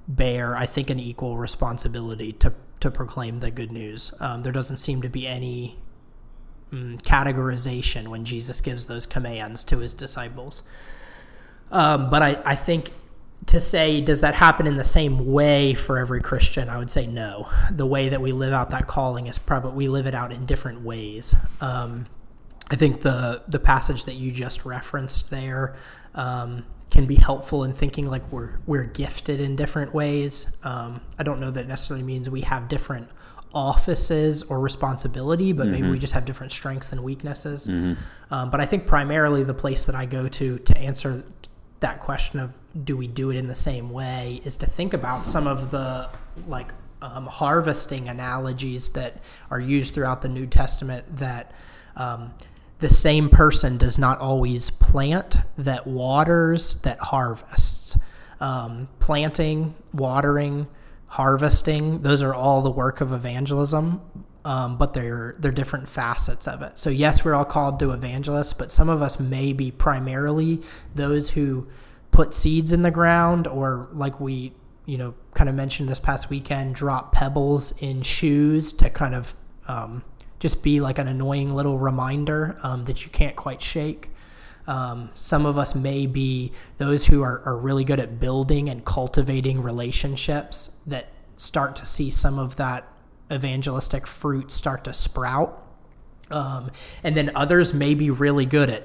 bear 0.09 0.57
I 0.57 0.65
think 0.65 0.89
an 0.89 0.99
equal 0.99 1.37
responsibility 1.37 2.33
to 2.33 2.53
to 2.81 2.89
proclaim 2.89 3.39
the 3.39 3.51
good 3.51 3.71
news. 3.71 4.13
Um, 4.19 4.41
there 4.41 4.51
doesn't 4.51 4.77
seem 4.77 5.01
to 5.01 5.09
be 5.09 5.27
any 5.27 5.77
um, 6.71 6.97
categorization 6.99 8.07
when 8.07 8.25
Jesus 8.25 8.61
gives 8.61 8.85
those 8.85 9.05
commands 9.05 9.63
to 9.65 9.79
his 9.79 9.93
disciples. 9.93 10.63
Um, 11.71 12.09
but 12.09 12.21
I, 12.21 12.41
I 12.45 12.55
think 12.55 12.91
to 13.47 13.59
say, 13.59 13.99
does 14.01 14.21
that 14.21 14.35
happen 14.35 14.65
in 14.65 14.77
the 14.77 14.83
same 14.83 15.31
way 15.31 15.73
for 15.73 15.97
every 15.97 16.21
Christian? 16.21 16.69
I 16.69 16.77
would 16.77 16.89
say 16.89 17.05
no. 17.05 17.49
The 17.69 17.85
way 17.85 18.09
that 18.09 18.21
we 18.21 18.31
live 18.31 18.53
out 18.53 18.69
that 18.71 18.87
calling 18.87 19.27
is 19.27 19.37
probably 19.37 19.73
we 19.73 19.87
live 19.89 20.07
it 20.07 20.15
out 20.15 20.31
in 20.31 20.45
different 20.45 20.81
ways. 20.81 21.35
Um, 21.61 22.05
I 22.71 22.75
think 22.75 23.01
the 23.01 23.43
the 23.47 23.59
passage 23.59 24.05
that 24.05 24.15
you 24.15 24.31
just 24.31 24.65
referenced 24.65 25.29
there 25.29 25.75
um, 26.15 26.65
can 26.89 27.05
be 27.05 27.15
helpful 27.15 27.63
in 27.63 27.73
thinking 27.73 28.07
like 28.07 28.31
we're 28.31 28.59
we're 28.65 28.85
gifted 28.85 29.39
in 29.39 29.55
different 29.55 29.93
ways. 29.93 30.55
Um, 30.63 31.01
I 31.17 31.23
don't 31.23 31.39
know 31.39 31.51
that 31.51 31.67
necessarily 31.67 32.03
means 32.03 32.29
we 32.29 32.41
have 32.41 32.67
different 32.67 33.09
offices 33.53 34.43
or 34.43 34.59
responsibility, 34.59 35.53
but 35.53 35.63
mm-hmm. 35.63 35.71
maybe 35.71 35.89
we 35.89 35.99
just 35.99 36.13
have 36.13 36.25
different 36.25 36.51
strengths 36.51 36.91
and 36.91 37.03
weaknesses. 37.03 37.67
Mm-hmm. 37.67 37.93
Um, 38.33 38.51
but 38.51 38.59
I 38.59 38.65
think 38.65 38.85
primarily 38.85 39.43
the 39.43 39.53
place 39.53 39.85
that 39.85 39.95
I 39.95 40.05
go 40.05 40.27
to 40.27 40.59
to 40.59 40.77
answer 40.77 41.23
that 41.79 41.99
question 41.99 42.39
of 42.39 42.53
do 42.83 42.97
we 42.97 43.07
do 43.07 43.31
it 43.31 43.37
in 43.37 43.47
the 43.47 43.55
same 43.55 43.89
way 43.89 44.41
is 44.43 44.57
to 44.57 44.65
think 44.65 44.93
about 44.93 45.25
some 45.25 45.47
of 45.47 45.71
the 45.71 46.09
like 46.47 46.73
um, 47.01 47.25
harvesting 47.27 48.07
analogies 48.09 48.89
that 48.89 49.23
are 49.49 49.59
used 49.59 49.93
throughout 49.93 50.21
the 50.21 50.29
New 50.29 50.45
Testament 50.45 51.05
that 51.17 51.53
um, 51.95 52.33
the 52.79 52.89
same 52.89 53.29
person 53.29 53.77
does 53.77 53.97
not 53.97 54.19
always 54.19 54.69
plant, 54.69 55.37
that 55.57 55.85
waters, 55.85 56.75
that 56.81 56.99
harvests. 56.99 57.97
Um, 58.39 58.87
planting, 58.99 59.75
watering, 59.93 60.67
harvesting, 61.07 62.03
those 62.03 62.21
are 62.21 62.33
all 62.33 62.61
the 62.61 62.71
work 62.71 63.01
of 63.01 63.11
evangelism. 63.11 64.01
Um, 64.45 64.77
but 64.77 64.93
they're 64.93 65.35
they're 65.37 65.51
different 65.51 65.89
facets 65.89 66.47
of 66.47 66.61
it. 66.61 66.79
So 66.79 66.89
yes, 66.89 67.25
we're 67.25 67.35
all 67.35 67.43
called 67.43 67.77
to 67.81 67.91
evangelists, 67.91 68.53
but 68.53 68.71
some 68.71 68.87
of 68.87 69.01
us 69.01 69.19
may 69.19 69.51
be 69.51 69.69
primarily 69.69 70.61
those 70.95 71.31
who 71.31 71.67
put 72.11 72.33
seeds 72.33 72.71
in 72.71 72.81
the 72.81 72.89
ground, 72.89 73.47
or 73.47 73.89
like 73.91 74.21
we 74.21 74.53
you 74.85 74.97
know 74.97 75.13
kind 75.33 75.49
of 75.49 75.55
mentioned 75.55 75.89
this 75.89 75.99
past 75.99 76.29
weekend, 76.29 76.73
drop 76.73 77.11
pebbles 77.11 77.73
in 77.79 78.01
shoes 78.01 78.71
to 78.73 78.89
kind 78.89 79.13
of 79.13 79.35
um, 79.67 80.03
just 80.39 80.63
be 80.63 80.79
like 80.79 80.97
an 80.97 81.07
annoying 81.07 81.53
little 81.53 81.77
reminder 81.77 82.57
um, 82.63 82.85
that 82.85 83.03
you 83.03 83.11
can't 83.11 83.35
quite 83.35 83.61
shake. 83.61 84.09
Um, 84.67 85.09
some 85.15 85.45
of 85.45 85.57
us 85.57 85.73
may 85.73 86.05
be 86.05 86.51
those 86.77 87.07
who 87.07 87.21
are, 87.21 87.41
are 87.45 87.57
really 87.57 87.83
good 87.83 87.99
at 87.99 88.19
building 88.19 88.69
and 88.69 88.85
cultivating 88.85 89.61
relationships 89.61 90.77
that 90.85 91.07
start 91.37 91.75
to 91.77 91.85
see 91.85 92.09
some 92.09 92.37
of 92.37 92.57
that 92.57 92.87
evangelistic 93.31 94.05
fruit 94.05 94.51
start 94.51 94.83
to 94.83 94.93
sprout. 94.93 95.65
Um, 96.29 96.71
and 97.03 97.17
then 97.17 97.31
others 97.35 97.73
may 97.73 97.93
be 97.95 98.09
really 98.09 98.45
good 98.45 98.69
at 98.69 98.83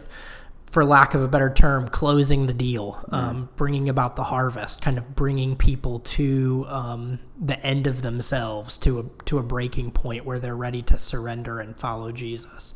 for 0.75 0.85
lack 0.85 1.15
of 1.15 1.23
a 1.23 1.29
better 1.29 1.55
term, 1.55 1.89
closing 1.89 2.47
the 2.47 2.53
deal, 2.53 3.03
um, 3.11 3.49
bringing 3.55 3.89
about 3.89 4.17
the 4.17 4.25
harvest, 4.25 4.83
kind 4.83 4.99
of 4.99 5.15
bringing 5.15 5.55
people 5.55 6.01
to 6.01 6.67
um, 6.67 7.21
the 7.41 7.65
end 7.65 7.87
of 7.87 8.03
themselves, 8.03 8.77
to 8.79 8.99
a 8.99 9.05
to 9.27 9.39
a 9.39 9.43
breaking 9.45 9.93
point 9.93 10.25
where 10.25 10.41
they're 10.41 10.57
ready 10.57 10.83
to 10.83 10.99
surrender 10.99 11.61
and 11.61 11.77
follow 11.77 12.11
Jesus. 12.11 12.75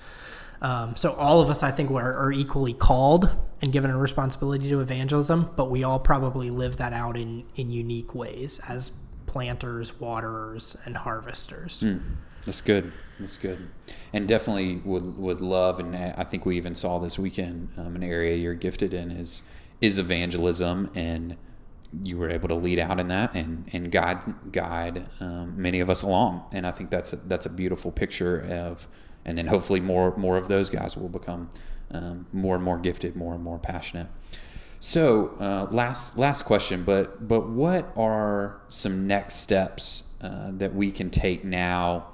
Um, 0.62 0.94
so 0.94 1.12
all 1.14 1.40
of 1.40 1.50
us, 1.50 1.64
I 1.64 1.72
think, 1.72 1.90
are, 1.90 2.14
are, 2.14 2.32
equally 2.32 2.72
called 2.72 3.30
and 3.62 3.72
given 3.72 3.90
a 3.90 3.98
responsibility 3.98 4.68
to 4.68 4.80
evangelism, 4.80 5.50
but 5.56 5.68
we 5.68 5.82
all 5.82 5.98
probably 5.98 6.50
live 6.50 6.76
that 6.76 6.92
out 6.92 7.16
in 7.16 7.46
in 7.56 7.72
unique 7.72 8.14
ways 8.14 8.61
as 8.68 8.92
planters, 9.26 9.98
waterers, 9.98 10.76
and 10.84 10.98
harvesters. 10.98 11.82
Mm. 11.82 12.00
That's 12.48 12.62
good. 12.62 12.92
That's 13.18 13.37
good, 13.37 13.68
and 14.14 14.26
definitely 14.26 14.76
would 14.76 15.18
would 15.18 15.42
love, 15.42 15.80
and 15.80 15.94
I 15.94 16.24
think 16.24 16.46
we 16.46 16.56
even 16.56 16.74
saw 16.74 16.98
this 16.98 17.18
weekend 17.18 17.68
um, 17.76 17.94
an 17.94 18.02
area 18.02 18.37
you're 18.37 18.54
gifted 18.54 18.94
in 18.94 19.11
is 19.11 19.42
is 19.82 19.98
evangelism, 19.98 20.90
and 20.94 21.37
you 22.02 22.16
were 22.16 22.30
able 22.30 22.48
to 22.48 22.54
lead 22.54 22.78
out 22.78 22.98
in 23.00 23.08
that 23.08 23.34
and 23.34 23.68
and 23.74 23.92
guide 23.92 24.22
guide 24.50 25.06
um, 25.20 25.61
many 25.61 25.80
of 25.80 25.90
us 25.90 26.00
along, 26.00 26.42
and 26.54 26.66
I 26.66 26.70
think 26.70 26.88
that's 26.88 27.12
a, 27.12 27.16
that's 27.16 27.44
a 27.44 27.50
beautiful 27.50 27.92
picture 27.92 28.40
of, 28.50 28.88
and 29.26 29.37
then 29.37 29.46
hopefully 29.46 29.80
more 29.80 30.16
more 30.16 30.38
of 30.38 30.48
those 30.48 30.70
guys 30.70 30.96
will 30.96 31.11
become 31.11 31.50
um, 31.90 32.24
more 32.32 32.54
and 32.54 32.64
more 32.64 32.78
gifted, 32.78 33.14
more 33.14 33.34
and 33.34 33.44
more 33.44 33.58
passionate. 33.58 34.06
So 34.80 35.37
uh, 35.38 35.66
last 35.70 36.16
last 36.16 36.46
question, 36.46 36.82
but 36.82 37.28
but 37.28 37.46
what 37.50 37.92
are 37.94 38.62
some 38.70 39.06
next 39.06 39.34
steps 39.34 40.04
uh, 40.22 40.52
that 40.52 40.74
we 40.74 40.90
can 40.92 41.11
take 41.11 41.44
now? 41.44 42.06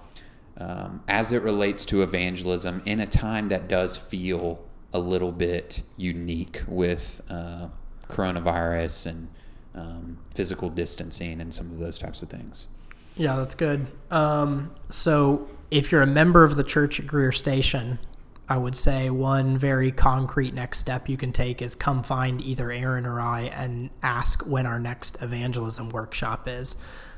Um, 0.59 1.03
as 1.09 1.33
it 1.33 1.43
relates 1.43 1.85
to 1.87 2.03
evangelism 2.03 2.83
in 2.85 3.01
a 3.01 3.07
time 3.07 3.49
that 3.49 3.69
does 3.69 3.97
feel 3.97 4.64
a 4.93 4.99
little 4.99 5.33
bit 5.33 5.83
unique 5.97 6.62
with 6.69 7.21
uh, 7.29 7.69
coronavirus 8.07 9.07
and 9.07 9.29
um, 9.75 10.19
physical 10.35 10.71
distancing 10.71 11.40
and 11.40 11.53
some 11.53 11.71
of 11.73 11.79
those 11.79 11.99
types 11.99 12.23
of 12.23 12.29
things. 12.29 12.69
Yeah, 13.17 13.37
that's 13.37 13.55
good. 13.55 13.87
Um, 14.11 14.73
so, 14.90 15.49
if 15.71 15.90
you're 15.90 16.03
a 16.03 16.07
member 16.07 16.45
of 16.45 16.57
the 16.57 16.62
church 16.62 17.01
at 17.01 17.07
Greer 17.07 17.33
Station, 17.33 17.99
I 18.49 18.57
would 18.59 18.77
say 18.77 19.09
one 19.09 19.57
very 19.57 19.90
concrete 19.90 20.53
next 20.53 20.79
step 20.79 21.09
you 21.09 21.17
can 21.17 21.33
take 21.33 21.62
is 21.62 21.75
come 21.75 22.03
find 22.03 22.40
either 22.40 22.71
Aaron 22.71 23.07
or 23.07 23.21
I 23.21 23.43
and 23.43 23.90
ask 24.03 24.47
when 24.47 24.67
our 24.67 24.79
next 24.79 25.21
evangelism 25.23 25.88
workshop 25.88 26.47
is 26.47 26.77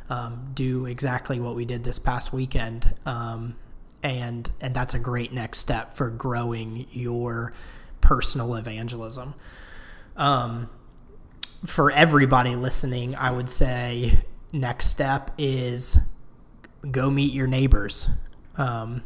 um, 0.09 0.51
do 0.55 0.87
exactly 0.87 1.41
what 1.41 1.55
we 1.55 1.65
did 1.65 1.85
this 1.85 1.99
past 1.99 2.33
weekend. 2.33 2.95
Um, 3.05 3.57
and 4.03 4.51
and 4.61 4.75
that's 4.75 4.95
a 4.95 4.99
great 4.99 5.33
next 5.33 5.59
step 5.59 5.97
for 5.97 6.11
growing 6.11 6.87
your 6.91 7.53
personal 8.01 8.55
evangelism. 8.55 9.35
Um, 10.17 10.71
for 11.65 11.91
everybody 11.91 12.55
listening, 12.55 13.15
I 13.17 13.31
would 13.31 13.51
say 13.51 14.21
next 14.53 14.87
step 14.87 15.33
is 15.39 15.99
go 16.91 17.11
meet 17.11 17.33
your 17.33 17.47
neighbors. 17.47 18.09
Um, 18.57 19.03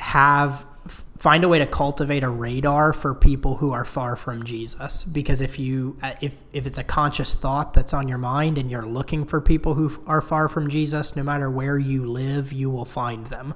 have 0.00 0.66
find 0.88 1.44
a 1.44 1.48
way 1.48 1.58
to 1.58 1.66
cultivate 1.66 2.24
a 2.24 2.28
radar 2.28 2.92
for 2.92 3.14
people 3.14 3.56
who 3.56 3.72
are 3.72 3.84
far 3.84 4.16
from 4.16 4.44
Jesus. 4.44 5.04
Because 5.04 5.40
if 5.40 5.58
you 5.58 5.96
uh, 6.02 6.14
if 6.20 6.40
if 6.52 6.66
it's 6.66 6.78
a 6.78 6.84
conscious 6.84 7.34
thought 7.34 7.74
that's 7.74 7.94
on 7.94 8.08
your 8.08 8.18
mind 8.18 8.58
and 8.58 8.70
you're 8.70 8.86
looking 8.86 9.24
for 9.24 9.40
people 9.40 9.74
who 9.74 10.02
are 10.06 10.20
far 10.20 10.48
from 10.48 10.68
Jesus 10.68 11.14
no 11.14 11.22
matter 11.22 11.50
where 11.50 11.78
you 11.78 12.04
live 12.04 12.52
you 12.52 12.70
will 12.70 12.84
find 12.84 13.26
them. 13.26 13.54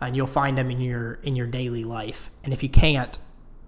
And 0.00 0.16
you'll 0.16 0.26
find 0.26 0.58
them 0.58 0.70
in 0.70 0.80
your 0.80 1.14
in 1.22 1.36
your 1.36 1.46
daily 1.46 1.84
life. 1.84 2.30
And 2.42 2.52
if 2.52 2.62
you 2.62 2.68
can't 2.68 3.18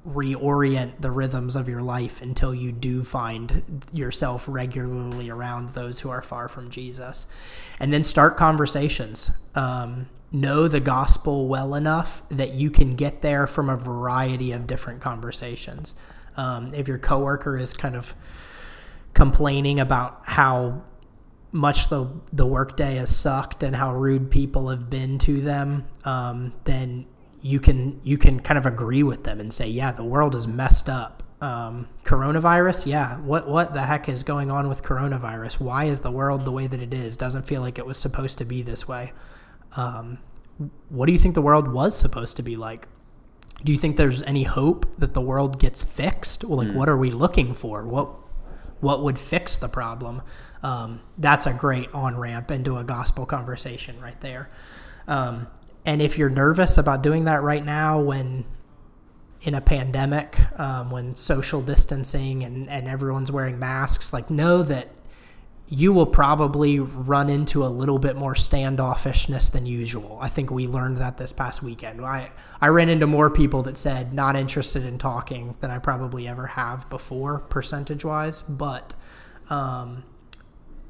reorient 0.07 1.01
the 1.01 1.11
rhythms 1.11 1.57
of 1.57 1.69
your 1.69 1.81
life 1.81 2.21
until 2.21 2.55
you 2.55 2.71
do 2.71 3.03
find 3.03 3.83
yourself 3.93 4.47
regularly 4.47 5.31
around 5.31 5.71
those 5.71 6.01
who 6.01 6.11
are 6.11 6.21
far 6.21 6.49
from 6.49 6.69
Jesus. 6.71 7.27
And 7.81 7.93
then 7.93 8.03
start 8.03 8.37
conversations. 8.37 9.31
Um, 9.55 10.09
know 10.35 10.69
the 10.69 10.81
gospel 10.81 11.49
well 11.49 11.75
enough 11.75 12.27
that 12.29 12.53
you 12.53 12.71
can 12.71 12.97
get 12.97 13.23
there 13.23 13.47
from 13.47 13.71
a 13.71 13.77
variety 13.77 14.53
of 14.53 14.67
different 14.67 15.01
conversations. 15.01 15.95
Um, 16.37 16.75
if 16.75 16.89
your 16.89 16.99
coworker 16.99 17.57
is 17.57 17.73
kind 17.73 17.95
of 17.95 18.15
complaining 19.15 19.79
about 19.79 20.21
how 20.25 20.83
much 21.53 21.89
the 21.89 22.11
the 22.33 22.45
workday 22.45 22.97
has 22.97 23.17
sucked 23.17 23.63
and 23.63 23.77
how 23.77 23.95
rude 23.95 24.31
people 24.31 24.69
have 24.69 24.91
been 24.91 25.19
to 25.19 25.41
them, 25.41 25.87
um, 26.05 26.53
then 26.65 27.07
you 27.41 27.61
can 27.61 28.01
you 28.03 28.19
can 28.19 28.41
kind 28.41 28.59
of 28.59 28.67
agree 28.67 29.05
with 29.05 29.23
them 29.25 29.39
and 29.39 29.53
say, 29.53 29.69
yeah, 29.69 29.93
the 29.93 30.05
world 30.05 30.35
is 30.35 30.49
messed 30.49 30.89
up. 30.89 31.23
Um, 31.41 31.89
coronavirus, 32.05 32.87
yeah. 32.87 33.19
What 33.21 33.49
what 33.49 33.73
the 33.73 33.83
heck 33.83 34.09
is 34.09 34.25
going 34.25 34.51
on 34.51 34.69
with 34.69 34.83
coronavirus? 34.83 35.61
Why 35.61 35.85
is 35.85 36.01
the 36.01 36.11
world 36.11 36.45
the 36.45 36.53
way 36.53 36.67
that 36.67 36.81
it 36.81 36.93
is? 36.93 37.17
Doesn't 37.17 37.47
feel 37.47 37.61
like 37.61 37.79
it 37.79 37.87
was 37.87 37.99
supposed 37.99 38.39
to 38.39 38.45
be 38.45 38.63
this 38.63 38.89
way. 38.89 39.13
Um, 39.77 40.19
what 40.89 41.07
do 41.07 41.13
you 41.13 41.19
think 41.19 41.35
the 41.35 41.43
world 41.43 41.73
was 41.73 41.97
supposed 41.97 42.37
to 42.37 42.43
be 42.43 42.57
like? 42.57 42.89
Do 43.65 43.73
you 43.73 43.79
think 43.79 43.97
there's 43.97 44.23
any 44.23 44.45
hope 44.45 44.97
that 44.97 45.15
the 45.15 45.21
world 45.21 45.59
gets 45.59 45.83
fixed? 45.83 46.45
Well, 46.45 46.59
like, 46.59 46.69
mm. 46.69 46.75
what 46.75 46.89
are 46.89 46.97
we 46.97 47.11
looking 47.11 47.55
for? 47.55 47.87
What 47.87 48.11
what 48.81 49.03
would 49.03 49.19
fix 49.19 49.57
the 49.57 49.69
problem? 49.69 50.21
Um, 50.63 51.01
that's 51.17 51.47
a 51.47 51.55
great 51.55 51.93
on 51.95 52.19
ramp 52.19 52.51
into 52.51 52.77
a 52.77 52.85
gospel 52.85 53.25
conversation 53.25 53.99
right 54.01 54.21
there. 54.21 54.51
Um, 55.09 55.47
and 55.87 56.03
if 56.03 56.19
you're 56.19 56.31
nervous 56.31 56.77
about 56.77 57.03
doing 57.03 57.25
that 57.25 57.43
right 57.43 57.65
now, 57.65 58.01
when 58.01 58.45
in 59.43 59.55
a 59.55 59.61
pandemic, 59.61 60.39
um, 60.59 60.91
when 60.91 61.15
social 61.15 61.61
distancing 61.61 62.43
and, 62.43 62.69
and 62.69 62.89
everyone's 62.89 63.31
wearing 63.31 63.59
masks, 63.59 64.13
like 64.13 64.31
know 64.31 64.63
that 64.63 64.89
you 65.69 65.93
will 65.93 66.07
probably 66.07 66.79
run 66.79 67.31
into 67.31 67.65
a 67.65 67.67
little 67.67 67.99
bit 67.99 68.17
more 68.17 68.35
standoffishness 68.35 69.51
than 69.51 69.65
usual. 69.65 70.19
I 70.21 70.29
think 70.29 70.51
we 70.51 70.67
learned 70.67 70.99
that 70.99 71.17
this 71.17 71.33
past 71.33 71.63
weekend. 71.63 72.05
I, 72.05 72.31
I 72.61 72.69
ran 72.69 72.91
into 72.91 73.07
more 73.07 73.31
people 73.31 73.63
that 73.63 73.79
said 73.79 74.13
not 74.13 74.37
interested 74.37 74.85
in 74.85 74.99
talking 74.99 75.57
than 75.61 75.71
I 75.71 75.79
probably 75.79 76.29
ever 76.29 76.49
have 76.49 76.89
before, 76.91 77.39
percentage 77.39 78.05
wise. 78.05 78.43
But 78.43 78.95
um, 79.49 80.05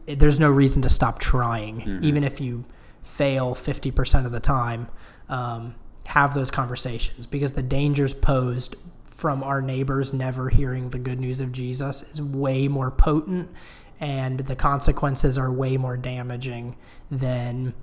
it, 0.09 0.19
there's 0.19 0.41
no 0.41 0.51
reason 0.51 0.83
to 0.83 0.91
stop 0.91 1.21
trying, 1.21 1.81
mm-hmm. 1.81 2.05
even 2.05 2.25
if 2.25 2.41
you 2.41 2.65
fail 3.03 3.55
50% 3.55 4.27
of 4.27 4.33
the 4.33 4.41
time. 4.41 4.89
Um, 5.29 5.77
have 6.07 6.35
those 6.35 6.51
conversations 6.51 7.27
because 7.27 7.55
the 7.55 7.63
dangers 7.63 8.13
posed 8.13 8.77
from 9.05 9.43
our 9.43 9.63
neighbors 9.63 10.13
never 10.13 10.51
hearing 10.51 10.91
the 10.91 10.99
good 10.99 11.19
news 11.19 11.41
of 11.41 11.51
Jesus 11.51 12.03
is 12.03 12.21
way 12.21 12.69
more 12.69 12.91
potent 12.91 13.49
and 14.01 14.41
the 14.41 14.57
consequences 14.57 15.39
are 15.39 15.53
way 15.53 15.77
more 15.77 15.97
damaging 15.97 16.77
than 17.11 17.75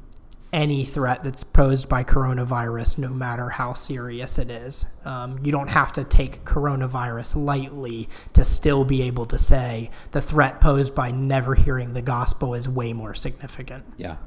any 0.53 0.83
threat 0.83 1.23
that's 1.23 1.43
posed 1.43 1.87
by 1.87 2.03
coronavirus, 2.03 2.97
no 2.97 3.09
matter 3.09 3.49
how 3.49 3.73
serious 3.73 4.37
it 4.37 4.51
is. 4.51 4.85
Um, 5.05 5.39
you 5.43 5.51
don't 5.51 5.69
have 5.69 5.93
to 5.93 6.03
take 6.03 6.43
coronavirus 6.43 7.37
lightly 7.45 8.09
to 8.33 8.43
still 8.43 8.83
be 8.83 9.01
able 9.03 9.25
to 9.27 9.37
say 9.37 9.89
the 10.11 10.21
threat 10.21 10.59
posed 10.59 10.93
by 10.93 11.11
never 11.11 11.55
hearing 11.55 11.93
the 11.93 12.01
gospel 12.01 12.53
is 12.53 12.67
way 12.67 12.91
more 12.91 13.13
significant. 13.13 13.85
Yeah, 13.97 14.17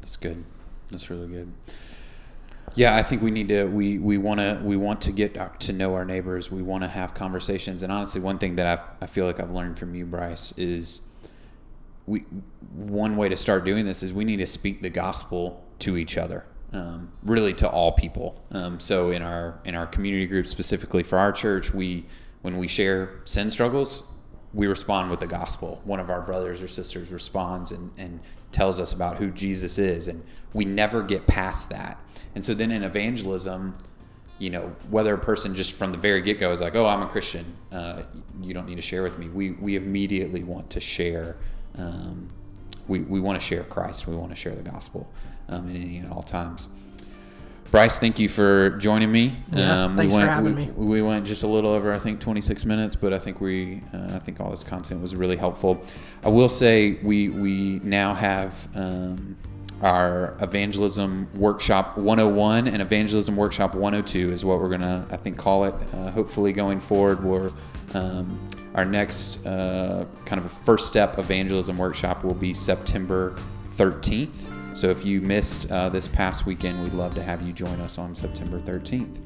that's 0.00 0.16
good. 0.16 0.44
That's 0.90 1.10
really 1.10 1.28
good. 1.28 1.52
Yeah, 2.74 2.96
I 2.96 3.02
think 3.02 3.20
we 3.20 3.30
need 3.30 3.48
to 3.48 3.64
we 3.64 3.98
we 3.98 4.18
want 4.18 4.40
to 4.40 4.60
we 4.62 4.76
want 4.76 5.00
to 5.02 5.12
get 5.12 5.60
to 5.60 5.72
know 5.72 5.94
our 5.94 6.04
neighbors. 6.04 6.50
We 6.50 6.62
want 6.62 6.84
to 6.84 6.88
have 6.88 7.12
conversations. 7.12 7.82
And 7.82 7.92
honestly, 7.92 8.20
one 8.20 8.38
thing 8.38 8.56
that 8.56 8.66
I 8.66 9.04
I 9.04 9.06
feel 9.06 9.26
like 9.26 9.40
I've 9.40 9.50
learned 9.50 9.78
from 9.78 9.94
you, 9.94 10.06
Bryce, 10.06 10.56
is 10.56 11.11
we 12.06 12.20
one 12.74 13.16
way 13.16 13.28
to 13.28 13.36
start 13.36 13.64
doing 13.64 13.84
this 13.84 14.02
is 14.02 14.12
we 14.12 14.24
need 14.24 14.38
to 14.38 14.46
speak 14.46 14.82
the 14.82 14.90
gospel 14.90 15.64
to 15.78 15.96
each 15.96 16.16
other 16.16 16.44
um, 16.72 17.12
really 17.22 17.52
to 17.54 17.68
all 17.68 17.92
people. 17.92 18.42
Um, 18.50 18.80
so 18.80 19.10
in 19.10 19.22
our 19.22 19.60
in 19.64 19.74
our 19.74 19.86
community 19.86 20.26
group 20.26 20.46
specifically 20.46 21.02
for 21.02 21.18
our 21.18 21.32
church 21.32 21.74
we 21.74 22.06
when 22.42 22.58
we 22.58 22.68
share 22.68 23.20
sin 23.24 23.50
struggles 23.50 24.04
we 24.54 24.66
respond 24.66 25.10
with 25.10 25.20
the 25.20 25.26
gospel. 25.26 25.80
One 25.84 25.98
of 25.98 26.10
our 26.10 26.20
brothers 26.20 26.60
or 26.60 26.68
sisters 26.68 27.10
responds 27.10 27.72
and, 27.72 27.90
and 27.96 28.20
tells 28.50 28.78
us 28.80 28.92
about 28.92 29.16
who 29.16 29.30
jesus 29.30 29.78
is 29.78 30.08
and 30.08 30.22
we 30.52 30.64
never 30.64 31.02
get 31.02 31.26
past 31.26 31.70
that. 31.70 31.98
And 32.34 32.44
so 32.44 32.52
then 32.54 32.70
in 32.70 32.82
evangelism 32.82 33.76
you 34.38 34.50
know 34.50 34.74
whether 34.90 35.14
a 35.14 35.18
person 35.18 35.54
just 35.54 35.72
from 35.72 35.92
the 35.92 35.98
very 35.98 36.20
get-go 36.20 36.50
is 36.50 36.60
like 36.60 36.74
oh 36.74 36.84
i'm 36.84 37.02
a 37.02 37.06
christian 37.06 37.44
uh, 37.70 38.02
you 38.40 38.52
don't 38.52 38.66
need 38.66 38.74
to 38.74 38.82
share 38.82 39.04
with 39.04 39.16
me 39.16 39.28
we 39.28 39.52
we 39.52 39.76
immediately 39.76 40.42
want 40.42 40.68
to 40.68 40.80
share 40.80 41.36
um, 41.78 42.28
we, 42.88 43.00
we 43.00 43.20
want 43.20 43.40
to 43.40 43.46
share 43.46 43.64
Christ. 43.64 44.06
We 44.06 44.16
want 44.16 44.30
to 44.30 44.36
share 44.36 44.54
the 44.54 44.62
gospel 44.62 45.10
um, 45.48 45.68
in 45.68 45.76
any 45.76 45.98
and 45.98 46.10
all 46.10 46.22
times. 46.22 46.68
Bryce, 47.70 47.98
thank 47.98 48.18
you 48.18 48.28
for 48.28 48.70
joining 48.72 49.10
me. 49.10 49.32
Yeah, 49.50 49.84
um, 49.84 49.96
thanks 49.96 50.12
we 50.12 50.18
went, 50.18 50.28
for 50.28 50.34
having 50.34 50.54
we, 50.54 50.66
me. 50.66 50.72
We 50.72 51.00
went 51.00 51.24
just 51.24 51.42
a 51.42 51.46
little 51.46 51.70
over, 51.70 51.90
I 51.90 51.98
think, 51.98 52.20
26 52.20 52.66
minutes, 52.66 52.94
but 52.94 53.14
I 53.14 53.18
think 53.18 53.40
we, 53.40 53.80
uh, 53.94 54.14
I 54.14 54.18
think 54.18 54.40
all 54.40 54.50
this 54.50 54.62
content 54.62 55.00
was 55.00 55.16
really 55.16 55.38
helpful. 55.38 55.82
I 56.22 56.28
will 56.28 56.50
say 56.50 56.98
we 57.02 57.30
we 57.30 57.80
now 57.82 58.12
have 58.12 58.68
um, 58.74 59.38
our 59.82 60.36
evangelism 60.40 61.28
workshop 61.34 61.98
101 61.98 62.68
and 62.68 62.80
evangelism 62.80 63.36
workshop 63.36 63.74
102 63.74 64.32
is 64.32 64.44
what 64.44 64.60
we're 64.60 64.68
gonna, 64.68 65.06
I 65.10 65.16
think, 65.16 65.36
call 65.36 65.64
it. 65.64 65.74
Uh, 65.92 66.10
hopefully, 66.10 66.52
going 66.52 66.80
forward, 66.80 67.22
we're 67.22 67.50
um, 67.94 68.48
our 68.74 68.84
next 68.84 69.44
uh, 69.46 70.06
kind 70.24 70.42
of 70.42 70.50
first 70.50 70.86
step 70.86 71.18
evangelism 71.18 71.76
workshop 71.76 72.24
will 72.24 72.34
be 72.34 72.54
September 72.54 73.36
13th. 73.72 74.76
So 74.76 74.88
if 74.88 75.04
you 75.04 75.20
missed 75.20 75.70
uh, 75.70 75.88
this 75.90 76.08
past 76.08 76.46
weekend, 76.46 76.82
we'd 76.82 76.94
love 76.94 77.14
to 77.14 77.22
have 77.22 77.42
you 77.42 77.52
join 77.52 77.80
us 77.80 77.98
on 77.98 78.14
September 78.14 78.58
13th. 78.60 79.18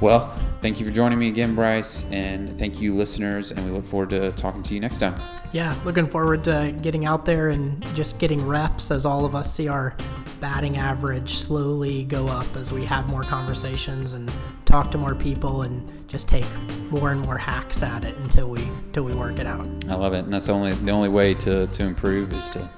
Well, 0.00 0.32
thank 0.60 0.80
you 0.80 0.86
for 0.86 0.92
joining 0.92 1.18
me 1.18 1.28
again, 1.28 1.54
Bryce, 1.54 2.10
and 2.10 2.58
thank 2.58 2.80
you, 2.80 2.94
listeners, 2.94 3.52
and 3.52 3.62
we 3.66 3.70
look 3.70 3.84
forward 3.84 4.08
to 4.10 4.32
talking 4.32 4.62
to 4.62 4.74
you 4.74 4.80
next 4.80 4.96
time. 4.96 5.14
Yeah, 5.52 5.78
looking 5.84 6.08
forward 6.08 6.42
to 6.44 6.74
getting 6.80 7.04
out 7.04 7.26
there 7.26 7.50
and 7.50 7.84
just 7.94 8.18
getting 8.18 8.46
reps 8.46 8.90
as 8.90 9.04
all 9.04 9.26
of 9.26 9.34
us 9.34 9.54
see 9.54 9.68
our 9.68 9.94
batting 10.40 10.78
average 10.78 11.34
slowly 11.34 12.04
go 12.04 12.26
up 12.28 12.56
as 12.56 12.72
we 12.72 12.82
have 12.86 13.06
more 13.08 13.22
conversations 13.22 14.14
and 14.14 14.32
talk 14.64 14.90
to 14.92 14.96
more 14.96 15.14
people 15.14 15.62
and 15.62 16.08
just 16.08 16.28
take 16.28 16.46
more 16.90 17.12
and 17.12 17.20
more 17.20 17.36
hacks 17.36 17.82
at 17.82 18.04
it 18.04 18.16
until 18.16 18.48
we 18.48 18.62
until 18.62 19.02
we 19.02 19.12
work 19.12 19.38
it 19.38 19.46
out. 19.46 19.66
I 19.86 19.96
love 19.96 20.14
it, 20.14 20.24
and 20.24 20.32
that's 20.32 20.46
the 20.46 20.52
only 20.52 20.72
the 20.72 20.92
only 20.92 21.10
way 21.10 21.34
to 21.34 21.66
to 21.66 21.84
improve 21.84 22.32
is 22.32 22.48
to 22.50 22.70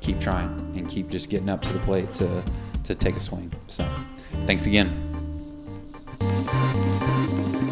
keep 0.00 0.18
trying 0.18 0.48
and 0.76 0.88
keep 0.88 1.08
just 1.08 1.30
getting 1.30 1.48
up 1.48 1.62
to 1.62 1.72
the 1.72 1.78
plate 1.80 2.12
to 2.14 2.42
to 2.82 2.94
take 2.96 3.14
a 3.14 3.20
swing. 3.20 3.52
So, 3.68 3.88
thanks 4.46 4.66
again. 4.66 5.15
Thank 6.28 7.60
you. 7.60 7.65